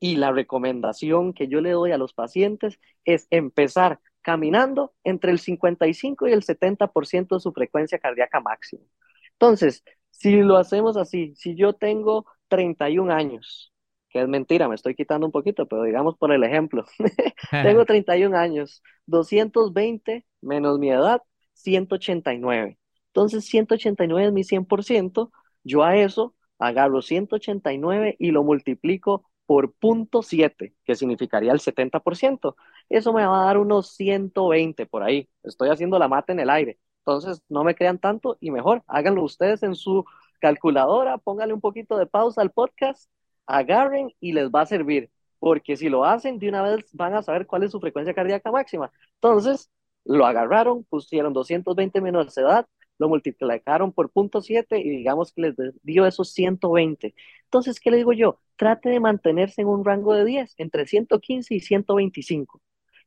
Y 0.00 0.16
la 0.16 0.32
recomendación 0.32 1.34
que 1.34 1.48
yo 1.48 1.60
le 1.60 1.72
doy 1.72 1.92
a 1.92 1.98
los 1.98 2.14
pacientes 2.14 2.78
es 3.04 3.26
empezar 3.30 4.00
caminando 4.22 4.94
entre 5.04 5.32
el 5.32 5.38
55 5.40 6.28
y 6.28 6.32
el 6.32 6.42
70% 6.42 7.36
de 7.36 7.40
su 7.40 7.52
frecuencia 7.52 7.98
cardíaca 7.98 8.40
máxima. 8.40 8.84
Entonces, 9.32 9.84
si 10.10 10.36
lo 10.42 10.56
hacemos 10.56 10.96
así, 10.96 11.34
si 11.36 11.54
yo 11.56 11.72
tengo 11.74 12.26
31 12.48 13.12
años, 13.12 13.72
que 14.10 14.20
es 14.22 14.28
mentira, 14.28 14.68
me 14.68 14.74
estoy 14.74 14.94
quitando 14.94 15.26
un 15.26 15.32
poquito, 15.32 15.66
pero 15.68 15.82
digamos 15.82 16.16
por 16.16 16.32
el 16.32 16.44
ejemplo, 16.44 16.84
tengo 17.62 17.84
31 17.86 18.36
años, 18.36 18.82
220 19.06 20.26
menos 20.40 20.78
mi 20.78 20.90
edad, 20.90 21.22
189. 21.54 22.78
Entonces, 23.08 23.44
189 23.46 24.28
es 24.28 24.32
mi 24.32 24.44
100%, 24.44 25.30
yo 25.68 25.84
a 25.84 25.96
eso 25.96 26.34
agarro 26.58 27.02
189 27.02 28.16
y 28.18 28.30
lo 28.32 28.42
multiplico 28.42 29.24
por 29.46 29.72
punto 29.74 30.22
7, 30.22 30.74
que 30.84 30.94
significaría 30.94 31.52
el 31.52 31.60
70%. 31.60 32.56
Eso 32.88 33.12
me 33.12 33.24
va 33.26 33.42
a 33.42 33.46
dar 33.46 33.58
unos 33.58 33.88
120 33.94 34.86
por 34.86 35.02
ahí. 35.02 35.28
Estoy 35.42 35.70
haciendo 35.70 35.98
la 35.98 36.08
mata 36.08 36.32
en 36.32 36.40
el 36.40 36.50
aire. 36.50 36.78
Entonces, 37.00 37.42
no 37.48 37.64
me 37.64 37.74
crean 37.74 37.98
tanto 37.98 38.36
y 38.40 38.50
mejor, 38.50 38.82
háganlo 38.86 39.22
ustedes 39.22 39.62
en 39.62 39.74
su 39.74 40.04
calculadora, 40.40 41.18
pónganle 41.18 41.54
un 41.54 41.60
poquito 41.60 41.96
de 41.96 42.06
pausa 42.06 42.42
al 42.42 42.50
podcast, 42.52 43.10
agarren 43.46 44.12
y 44.20 44.32
les 44.32 44.50
va 44.50 44.62
a 44.62 44.66
servir, 44.66 45.10
porque 45.38 45.76
si 45.76 45.88
lo 45.88 46.04
hacen 46.04 46.38
de 46.38 46.48
una 46.48 46.62
vez 46.62 46.84
van 46.92 47.14
a 47.14 47.22
saber 47.22 47.46
cuál 47.46 47.62
es 47.62 47.70
su 47.72 47.80
frecuencia 47.80 48.14
cardíaca 48.14 48.50
máxima. 48.52 48.92
Entonces, 49.14 49.70
lo 50.04 50.26
agarraron, 50.26 50.84
pusieron 50.84 51.32
220 51.32 52.00
menos 52.00 52.36
edad, 52.36 52.66
lo 52.98 53.08
multiplicaron 53.08 53.92
por 53.92 54.10
punto 54.10 54.40
7 54.40 54.78
y 54.78 54.88
digamos 54.90 55.32
que 55.32 55.42
les 55.42 55.54
dio 55.82 56.06
esos 56.06 56.32
120. 56.32 57.14
Entonces, 57.44 57.80
¿qué 57.80 57.90
le 57.90 57.98
digo 57.98 58.12
yo? 58.12 58.40
Trate 58.56 58.90
de 58.90 59.00
mantenerse 59.00 59.62
en 59.62 59.68
un 59.68 59.84
rango 59.84 60.14
de 60.14 60.24
10, 60.24 60.54
entre 60.58 60.86
115 60.86 61.54
y 61.54 61.60
125. 61.60 62.60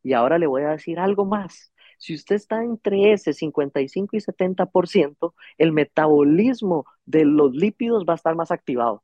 Y 0.03 0.13
ahora 0.13 0.39
le 0.39 0.47
voy 0.47 0.63
a 0.63 0.69
decir 0.71 0.99
algo 0.99 1.25
más. 1.25 1.73
Si 1.97 2.15
usted 2.15 2.35
está 2.35 2.63
entre 2.63 3.13
ese 3.13 3.33
55 3.33 4.15
y 4.15 4.21
70%, 4.21 5.35
el 5.57 5.71
metabolismo 5.71 6.85
de 7.05 7.25
los 7.25 7.53
lípidos 7.53 8.05
va 8.07 8.13
a 8.13 8.15
estar 8.15 8.35
más 8.35 8.51
activado. 8.51 9.03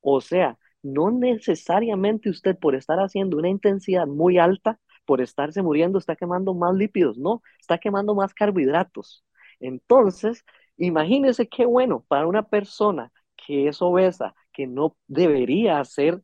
O 0.00 0.20
sea, 0.20 0.58
no 0.82 1.10
necesariamente 1.10 2.30
usted 2.30 2.56
por 2.58 2.74
estar 2.74 2.98
haciendo 3.00 3.36
una 3.36 3.48
intensidad 3.50 4.06
muy 4.06 4.38
alta, 4.38 4.80
por 5.04 5.20
estarse 5.20 5.62
muriendo, 5.62 5.98
está 5.98 6.16
quemando 6.16 6.54
más 6.54 6.74
lípidos, 6.74 7.18
no, 7.18 7.42
está 7.60 7.78
quemando 7.78 8.14
más 8.14 8.34
carbohidratos. 8.34 9.24
Entonces, 9.60 10.44
imagínese 10.76 11.48
qué 11.48 11.66
bueno 11.66 12.04
para 12.08 12.26
una 12.26 12.42
persona 12.48 13.12
que 13.36 13.68
es 13.68 13.80
obesa, 13.82 14.34
que 14.52 14.66
no 14.66 14.96
debería 15.06 15.80
hacer 15.80 16.22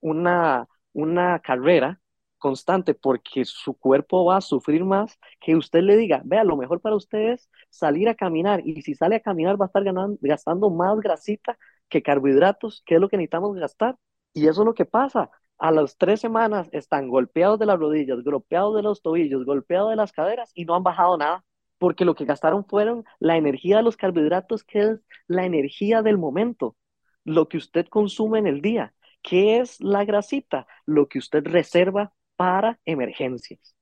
una, 0.00 0.68
una 0.92 1.40
carrera, 1.40 2.00
constante 2.38 2.94
porque 2.94 3.44
su 3.46 3.74
cuerpo 3.78 4.26
va 4.26 4.36
a 4.36 4.40
sufrir 4.42 4.84
más 4.84 5.18
que 5.40 5.56
usted 5.56 5.80
le 5.82 5.96
diga, 5.96 6.20
vea, 6.26 6.44
lo 6.44 6.56
mejor 6.58 6.80
para 6.80 6.94
usted 6.96 7.32
es 7.32 7.48
salir 7.70 8.06
a 8.08 8.14
caminar 8.14 8.60
y 8.66 8.82
si 8.82 8.94
sale 8.94 9.16
a 9.16 9.20
caminar 9.20 9.58
va 9.58 9.64
a 9.66 9.68
estar 9.68 9.82
ganando, 9.82 10.18
gastando 10.20 10.68
más 10.70 11.00
grasita 11.00 11.56
que 11.88 12.02
carbohidratos, 12.02 12.82
que 12.84 12.96
es 12.96 13.00
lo 13.00 13.08
que 13.08 13.16
necesitamos 13.16 13.56
gastar. 13.56 13.96
Y 14.34 14.46
eso 14.48 14.62
es 14.62 14.66
lo 14.66 14.74
que 14.74 14.84
pasa. 14.84 15.30
A 15.58 15.70
las 15.70 15.96
tres 15.96 16.20
semanas 16.20 16.68
están 16.72 17.08
golpeados 17.08 17.58
de 17.58 17.66
las 17.66 17.78
rodillas, 17.78 18.22
golpeados 18.22 18.76
de 18.76 18.82
los 18.82 19.00
tobillos, 19.02 19.44
golpeados 19.46 19.90
de 19.90 19.96
las 19.96 20.12
caderas 20.12 20.50
y 20.54 20.64
no 20.66 20.74
han 20.74 20.82
bajado 20.82 21.16
nada, 21.16 21.44
porque 21.84 22.06
lo 22.06 22.14
que 22.14 22.24
gastaron 22.24 22.64
fueron 22.64 23.04
la 23.18 23.36
energía 23.36 23.76
de 23.76 23.82
los 23.82 23.98
carbohidratos, 23.98 24.64
que 24.64 24.78
es 24.78 25.00
la 25.26 25.44
energía 25.44 26.00
del 26.00 26.16
momento, 26.16 26.78
lo 27.24 27.46
que 27.46 27.58
usted 27.58 27.88
consume 27.88 28.38
en 28.38 28.46
el 28.46 28.62
día. 28.62 28.94
¿Qué 29.20 29.58
es 29.58 29.82
la 29.82 30.06
grasita? 30.06 30.66
Lo 30.86 31.08
que 31.08 31.18
usted 31.18 31.44
reserva 31.44 32.14
para 32.36 32.80
emergencias. 32.86 33.76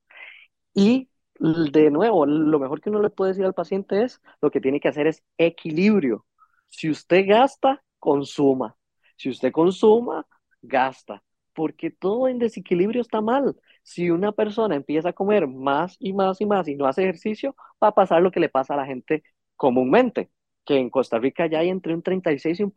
Y 0.74 1.10
de 1.38 1.92
nuevo, 1.92 2.26
lo 2.26 2.58
mejor 2.58 2.80
que 2.80 2.90
uno 2.90 3.00
le 3.00 3.10
puede 3.10 3.30
decir 3.30 3.44
al 3.44 3.54
paciente 3.54 4.02
es, 4.02 4.20
lo 4.40 4.50
que 4.50 4.60
tiene 4.60 4.80
que 4.80 4.88
hacer 4.88 5.06
es 5.06 5.22
equilibrio. 5.38 6.26
Si 6.70 6.90
usted 6.90 7.24
gasta, 7.24 7.84
consuma. 8.00 8.76
Si 9.16 9.30
usted 9.30 9.52
consuma, 9.52 10.26
gasta. 10.60 11.22
Porque 11.54 11.90
todo 11.90 12.28
en 12.28 12.38
desequilibrio 12.38 13.02
está 13.02 13.20
mal. 13.20 13.56
Si 13.82 14.10
una 14.10 14.32
persona 14.32 14.76
empieza 14.76 15.10
a 15.10 15.12
comer 15.12 15.46
más 15.46 15.96
y 15.98 16.12
más 16.12 16.40
y 16.40 16.46
más 16.46 16.68
y 16.68 16.76
no 16.76 16.86
hace 16.86 17.02
ejercicio, 17.02 17.54
va 17.82 17.88
a 17.88 17.94
pasar 17.94 18.22
lo 18.22 18.30
que 18.30 18.40
le 18.40 18.48
pasa 18.48 18.74
a 18.74 18.76
la 18.78 18.86
gente 18.86 19.22
comúnmente, 19.56 20.30
que 20.64 20.76
en 20.78 20.90
Costa 20.90 21.18
Rica 21.18 21.46
ya 21.46 21.58
hay 21.60 21.68
entre 21.68 21.94
un 21.94 22.02
36 22.02 22.60
y 22.60 22.62
un, 22.64 22.72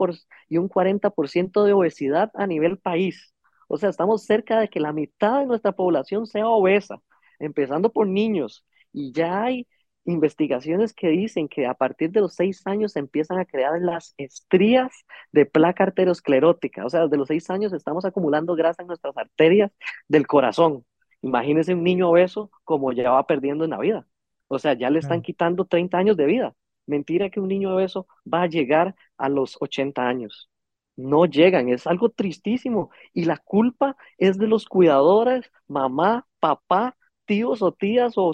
y 0.49 0.57
un 0.57 0.67
40% 0.69 1.63
de 1.63 1.73
obesidad 1.73 2.31
a 2.35 2.47
nivel 2.47 2.77
país. 2.79 3.33
O 3.67 3.77
sea, 3.77 3.89
estamos 3.89 4.25
cerca 4.25 4.59
de 4.59 4.69
que 4.69 4.79
la 4.79 4.93
mitad 4.93 5.39
de 5.39 5.45
nuestra 5.47 5.71
población 5.71 6.25
sea 6.27 6.47
obesa, 6.47 7.01
empezando 7.39 7.91
por 7.91 8.07
niños. 8.07 8.65
Y 8.91 9.11
ya 9.11 9.43
hay 9.43 9.67
investigaciones 10.05 10.93
que 10.93 11.09
dicen 11.09 11.47
que 11.47 11.65
a 11.65 11.73
partir 11.73 12.11
de 12.11 12.21
los 12.21 12.35
seis 12.35 12.65
años 12.65 12.93
se 12.93 12.99
empiezan 12.99 13.39
a 13.39 13.45
crear 13.45 13.79
las 13.81 14.13
estrías 14.17 14.91
de 15.31 15.45
placa 15.45 15.83
arteriosclerótica. 15.83 16.85
O 16.85 16.89
sea, 16.89 17.03
desde 17.03 17.17
los 17.17 17.27
seis 17.27 17.49
años 17.49 17.73
estamos 17.73 18.05
acumulando 18.05 18.55
grasa 18.55 18.81
en 18.83 18.87
nuestras 18.87 19.17
arterias 19.17 19.71
del 20.07 20.27
corazón. 20.27 20.85
Imagínense 21.21 21.73
un 21.73 21.83
niño 21.83 22.09
obeso 22.09 22.51
como 22.63 22.91
ya 22.93 23.11
va 23.11 23.25
perdiendo 23.27 23.65
en 23.65 23.71
la 23.71 23.79
vida. 23.79 24.07
O 24.47 24.59
sea, 24.59 24.73
ya 24.73 24.89
le 24.89 24.99
están 24.99 25.21
quitando 25.21 25.65
30 25.65 25.97
años 25.97 26.17
de 26.17 26.25
vida. 26.25 26.55
Mentira 26.85 27.29
que 27.31 27.39
un 27.39 27.47
niño 27.47 27.73
obeso 27.73 28.07
va 28.31 28.43
a 28.43 28.47
llegar 28.47 28.95
a 29.17 29.29
los 29.29 29.57
80 29.59 30.07
años 30.07 30.49
no 30.95 31.25
llegan, 31.25 31.69
es 31.69 31.87
algo 31.87 32.09
tristísimo. 32.09 32.89
Y 33.13 33.25
la 33.25 33.37
culpa 33.37 33.97
es 34.17 34.37
de 34.37 34.47
los 34.47 34.65
cuidadores, 34.65 35.51
mamá, 35.67 36.27
papá, 36.39 36.97
tíos 37.25 37.61
o 37.61 37.71
tías 37.73 38.13
o 38.17 38.31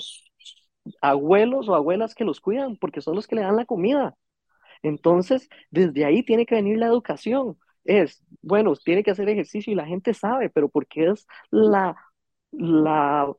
abuelos 1.02 1.70
o 1.70 1.76
abuelas 1.76 2.16
que 2.16 2.26
los 2.26 2.42
cuidan, 2.42 2.78
porque 2.78 3.02
son 3.02 3.16
los 3.16 3.28
que 3.28 3.36
le 3.36 3.42
dan 3.44 3.56
la 3.56 3.66
comida. 3.66 4.16
Entonces, 4.84 5.50
desde 5.72 6.06
ahí 6.06 6.24
tiene 6.24 6.46
que 6.46 6.56
venir 6.56 6.78
la 6.78 6.88
educación. 6.88 7.58
Es, 7.86 8.24
bueno, 8.42 8.76
tiene 8.76 9.04
que 9.04 9.12
hacer 9.12 9.30
ejercicio 9.30 9.72
y 9.74 9.76
la 9.76 9.86
gente 9.86 10.14
sabe, 10.14 10.50
pero 10.50 10.70
porque 10.70 11.10
es 11.12 11.28
la, 11.52 11.96
la 12.52 13.32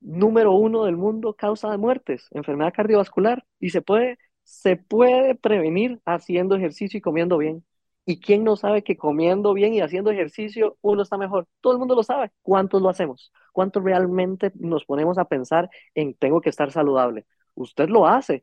número 0.00 0.52
uno 0.54 0.84
del 0.84 0.96
mundo 0.96 1.34
causa 1.34 1.70
de 1.70 1.78
muertes, 1.78 2.28
enfermedad 2.32 2.74
cardiovascular, 2.74 3.44
y 3.60 3.70
se 3.70 3.82
puede, 3.82 4.18
se 4.44 4.76
puede 4.76 5.34
prevenir 5.36 6.00
haciendo 6.06 6.56
ejercicio 6.56 6.98
y 6.98 7.02
comiendo 7.02 7.38
bien. 7.38 7.64
¿Y 8.08 8.20
quién 8.20 8.42
no 8.42 8.56
sabe 8.56 8.82
que 8.82 8.96
comiendo 8.96 9.52
bien 9.52 9.74
y 9.74 9.82
haciendo 9.82 10.10
ejercicio 10.10 10.78
uno 10.80 11.02
está 11.02 11.18
mejor? 11.18 11.46
Todo 11.60 11.74
el 11.74 11.78
mundo 11.78 11.94
lo 11.94 12.02
sabe. 12.02 12.30
¿Cuántos 12.40 12.80
lo 12.80 12.88
hacemos? 12.88 13.30
¿Cuántos 13.52 13.84
realmente 13.84 14.50
nos 14.58 14.86
ponemos 14.86 15.18
a 15.18 15.26
pensar 15.26 15.68
en 15.94 16.14
tengo 16.14 16.40
que 16.40 16.48
estar 16.48 16.72
saludable? 16.72 17.26
Usted 17.54 17.90
lo 17.90 18.06
hace, 18.06 18.42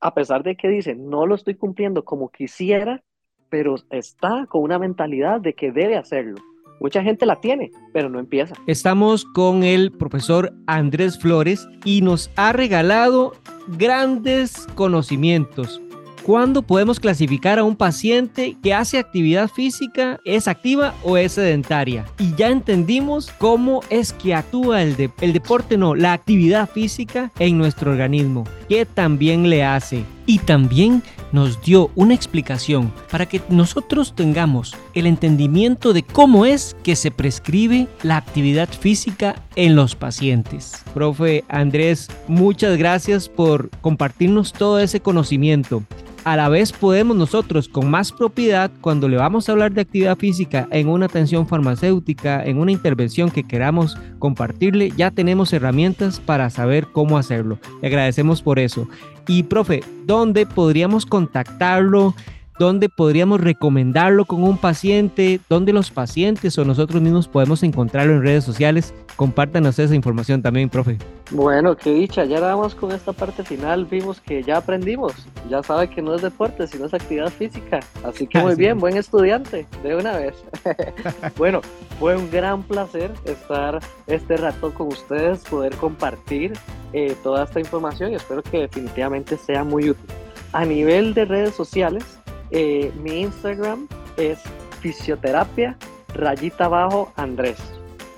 a 0.00 0.12
pesar 0.12 0.42
de 0.42 0.54
que 0.54 0.68
dice, 0.68 0.94
no 0.94 1.26
lo 1.26 1.34
estoy 1.34 1.54
cumpliendo 1.54 2.04
como 2.04 2.28
quisiera, 2.28 3.02
pero 3.48 3.76
está 3.88 4.44
con 4.50 4.62
una 4.62 4.78
mentalidad 4.78 5.40
de 5.40 5.54
que 5.54 5.72
debe 5.72 5.96
hacerlo. 5.96 6.36
Mucha 6.78 7.02
gente 7.02 7.24
la 7.24 7.40
tiene, 7.40 7.70
pero 7.94 8.10
no 8.10 8.18
empieza. 8.18 8.54
Estamos 8.66 9.24
con 9.24 9.64
el 9.64 9.92
profesor 9.92 10.52
Andrés 10.66 11.18
Flores 11.18 11.66
y 11.86 12.02
nos 12.02 12.30
ha 12.36 12.52
regalado 12.52 13.32
grandes 13.66 14.66
conocimientos 14.74 15.80
¿Cuándo 16.26 16.62
podemos 16.62 16.98
clasificar 16.98 17.60
a 17.60 17.62
un 17.62 17.76
paciente 17.76 18.56
que 18.60 18.74
hace 18.74 18.98
actividad 18.98 19.48
física, 19.48 20.18
es 20.24 20.48
activa 20.48 20.92
o 21.04 21.16
es 21.16 21.34
sedentaria? 21.34 22.04
Y 22.18 22.34
ya 22.34 22.48
entendimos 22.48 23.30
cómo 23.38 23.80
es 23.90 24.12
que 24.12 24.34
actúa 24.34 24.82
el, 24.82 24.96
deporte, 24.96 25.78
no, 25.78 25.94
la 25.94 26.14
actividad 26.14 26.68
física 26.68 27.30
en 27.38 27.58
nuestro 27.58 27.92
organismo, 27.92 28.42
qué 28.68 28.84
también 28.84 29.48
le 29.48 29.62
hace. 29.62 30.02
Y 30.28 30.40
también 30.40 31.04
nos 31.30 31.62
dio 31.62 31.92
una 31.94 32.14
explicación 32.14 32.92
para 33.08 33.26
que 33.26 33.40
nosotros 33.48 34.16
tengamos 34.16 34.74
el 34.94 35.06
entendimiento 35.06 35.92
de 35.92 36.02
cómo 36.02 36.44
es 36.44 36.74
que 36.82 36.96
se 36.96 37.12
prescribe 37.12 37.86
la 38.02 38.16
actividad 38.16 38.68
física 38.68 39.36
en 39.54 39.76
los 39.76 39.94
pacientes. 39.94 40.72
Profe 40.92 41.44
Andrés, 41.46 42.08
muchas 42.26 42.76
gracias 42.76 43.28
por 43.28 43.70
compartirnos 43.80 44.52
todo 44.52 44.80
ese 44.80 44.98
conocimiento 44.98 45.84
a 46.26 46.34
la 46.34 46.48
vez 46.48 46.72
podemos 46.72 47.16
nosotros 47.16 47.68
con 47.68 47.88
más 47.88 48.10
propiedad, 48.10 48.72
cuando 48.80 49.08
le 49.08 49.16
vamos 49.16 49.48
a 49.48 49.52
hablar 49.52 49.72
de 49.72 49.82
actividad 49.82 50.18
física 50.18 50.66
en 50.72 50.88
una 50.88 51.06
atención 51.06 51.46
farmacéutica, 51.46 52.44
en 52.44 52.58
una 52.58 52.72
intervención 52.72 53.30
que 53.30 53.44
queramos 53.44 53.96
compartirle, 54.18 54.92
ya 54.96 55.12
tenemos 55.12 55.52
herramientas 55.52 56.18
para 56.18 56.50
saber 56.50 56.88
cómo 56.92 57.16
hacerlo. 57.16 57.60
Le 57.80 57.86
agradecemos 57.86 58.42
por 58.42 58.58
eso. 58.58 58.88
Y 59.28 59.44
profe, 59.44 59.84
¿dónde 60.04 60.46
podríamos 60.46 61.06
contactarlo? 61.06 62.12
Dónde 62.58 62.88
podríamos 62.88 63.40
recomendarlo 63.40 64.24
con 64.24 64.42
un 64.42 64.58
paciente, 64.58 65.40
dónde 65.48 65.72
los 65.72 65.90
pacientes 65.90 66.58
o 66.58 66.64
nosotros 66.64 67.02
mismos 67.02 67.28
podemos 67.28 67.62
encontrarlo 67.62 68.14
en 68.14 68.22
redes 68.22 68.44
sociales. 68.44 68.94
Compártanos 69.16 69.78
esa 69.78 69.94
información 69.94 70.42
también, 70.42 70.68
profe. 70.68 70.98
Bueno, 71.30 71.76
qué 71.76 71.92
dicha, 71.92 72.24
ya 72.24 72.38
vamos 72.38 72.74
con 72.74 72.92
esta 72.92 73.12
parte 73.12 73.42
final, 73.42 73.84
vimos 73.86 74.20
que 74.20 74.44
ya 74.44 74.58
aprendimos, 74.58 75.12
ya 75.50 75.60
sabe 75.60 75.90
que 75.90 76.00
no 76.00 76.14
es 76.14 76.22
deporte, 76.22 76.68
sino 76.68 76.86
es 76.86 76.94
actividad 76.94 77.30
física, 77.30 77.80
así 78.04 78.28
que 78.28 78.38
muy 78.38 78.54
bien, 78.54 78.78
buen 78.78 78.96
estudiante, 78.96 79.66
de 79.82 79.96
una 79.96 80.16
vez. 80.16 80.36
bueno, 81.36 81.62
fue 81.98 82.16
un 82.16 82.30
gran 82.30 82.62
placer 82.62 83.10
estar 83.24 83.80
este 84.06 84.36
rato 84.36 84.72
con 84.72 84.86
ustedes, 84.88 85.40
poder 85.44 85.74
compartir 85.74 86.52
eh, 86.92 87.16
toda 87.24 87.44
esta 87.44 87.58
información 87.58 88.12
y 88.12 88.14
espero 88.14 88.42
que 88.44 88.60
definitivamente 88.60 89.36
sea 89.36 89.64
muy 89.64 89.90
útil. 89.90 90.06
A 90.52 90.64
nivel 90.64 91.12
de 91.12 91.24
redes 91.24 91.54
sociales, 91.54 92.04
eh, 92.50 92.92
mi 93.02 93.22
Instagram 93.22 93.88
es 94.16 94.38
fisioterapia 94.80 95.76
rayita 96.14 96.66
abajo 96.66 97.12
Andrés. 97.16 97.58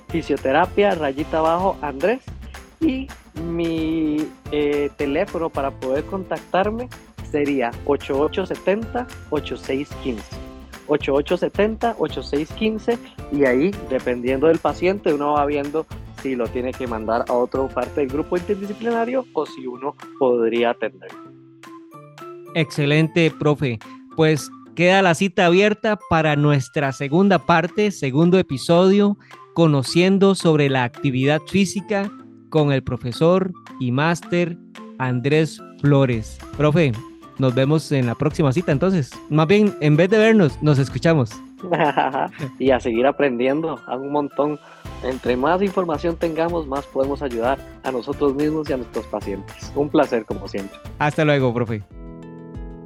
Fisioterapia 0.09 0.95
rayita 0.95 1.39
abajo 1.39 1.79
Andrés. 1.83 2.21
Y 2.81 3.09
mi 3.43 4.25
eh, 4.53 4.89
teléfono 4.97 5.51
para 5.51 5.73
poder 5.73 6.05
contactarme 6.05 6.89
sería 7.31 7.71
8870-8615. 7.87 10.19
8870-8615 10.87 12.99
y 13.33 13.45
ahí, 13.45 13.73
dependiendo 13.91 14.47
del 14.47 14.59
paciente, 14.59 15.13
uno 15.13 15.33
va 15.33 15.45
viendo 15.45 15.85
si 16.23 16.35
lo 16.35 16.49
tiene 16.49 16.73
que 16.73 16.87
mandar 16.87 17.27
a 17.29 17.35
otra 17.35 17.69
parte 17.69 18.01
del 18.01 18.09
grupo 18.09 18.39
interdisciplinario 18.39 19.27
o 19.35 19.45
si 19.45 19.67
uno 19.67 19.95
podría 20.19 20.71
atender. 20.71 21.11
Excelente, 22.55 23.31
profe 23.31 23.79
pues 24.19 24.51
queda 24.75 25.01
la 25.01 25.15
cita 25.15 25.47
abierta 25.47 25.97
para 26.11 26.35
nuestra 26.35 26.91
segunda 26.91 27.39
parte, 27.39 27.93
segundo 27.93 28.37
episodio, 28.41 29.17
conociendo 29.55 30.35
sobre 30.35 30.69
la 30.69 30.83
actividad 30.83 31.41
física 31.47 32.11
con 32.51 32.73
el 32.73 32.83
profesor 32.83 33.53
y 33.79 33.93
máster 33.93 34.59
Andrés 34.99 35.63
Flores. 35.81 36.37
Profe, 36.57 36.91
nos 37.39 37.55
vemos 37.55 37.93
en 37.93 38.07
la 38.07 38.17
próxima 38.17 38.53
cita 38.53 38.73
entonces. 38.73 39.13
Más 39.31 39.47
bien, 39.47 39.73
en 39.81 39.97
vez 39.97 40.11
de 40.11 40.19
vernos, 40.19 40.61
nos 40.65 40.81
escuchamos. 40.81 41.31
y 42.59 42.73
a 42.73 42.81
seguir 42.81 43.07
aprendiendo 43.07 43.79
a 43.87 43.97
un 43.97 44.11
montón. 44.11 44.59
Entre 45.05 45.37
más 45.37 45.63
información 45.63 46.17
tengamos, 46.17 46.67
más 46.67 46.85
podemos 46.87 47.23
ayudar 47.23 47.61
a 47.85 47.93
nosotros 47.93 48.35
mismos 48.35 48.69
y 48.69 48.73
a 48.73 48.79
nuestros 48.79 49.07
pacientes. 49.07 49.73
Un 49.77 49.89
placer 49.89 50.25
como 50.25 50.49
siempre. 50.49 50.77
Hasta 50.99 51.25
luego, 51.25 51.55
profe. 51.55 51.85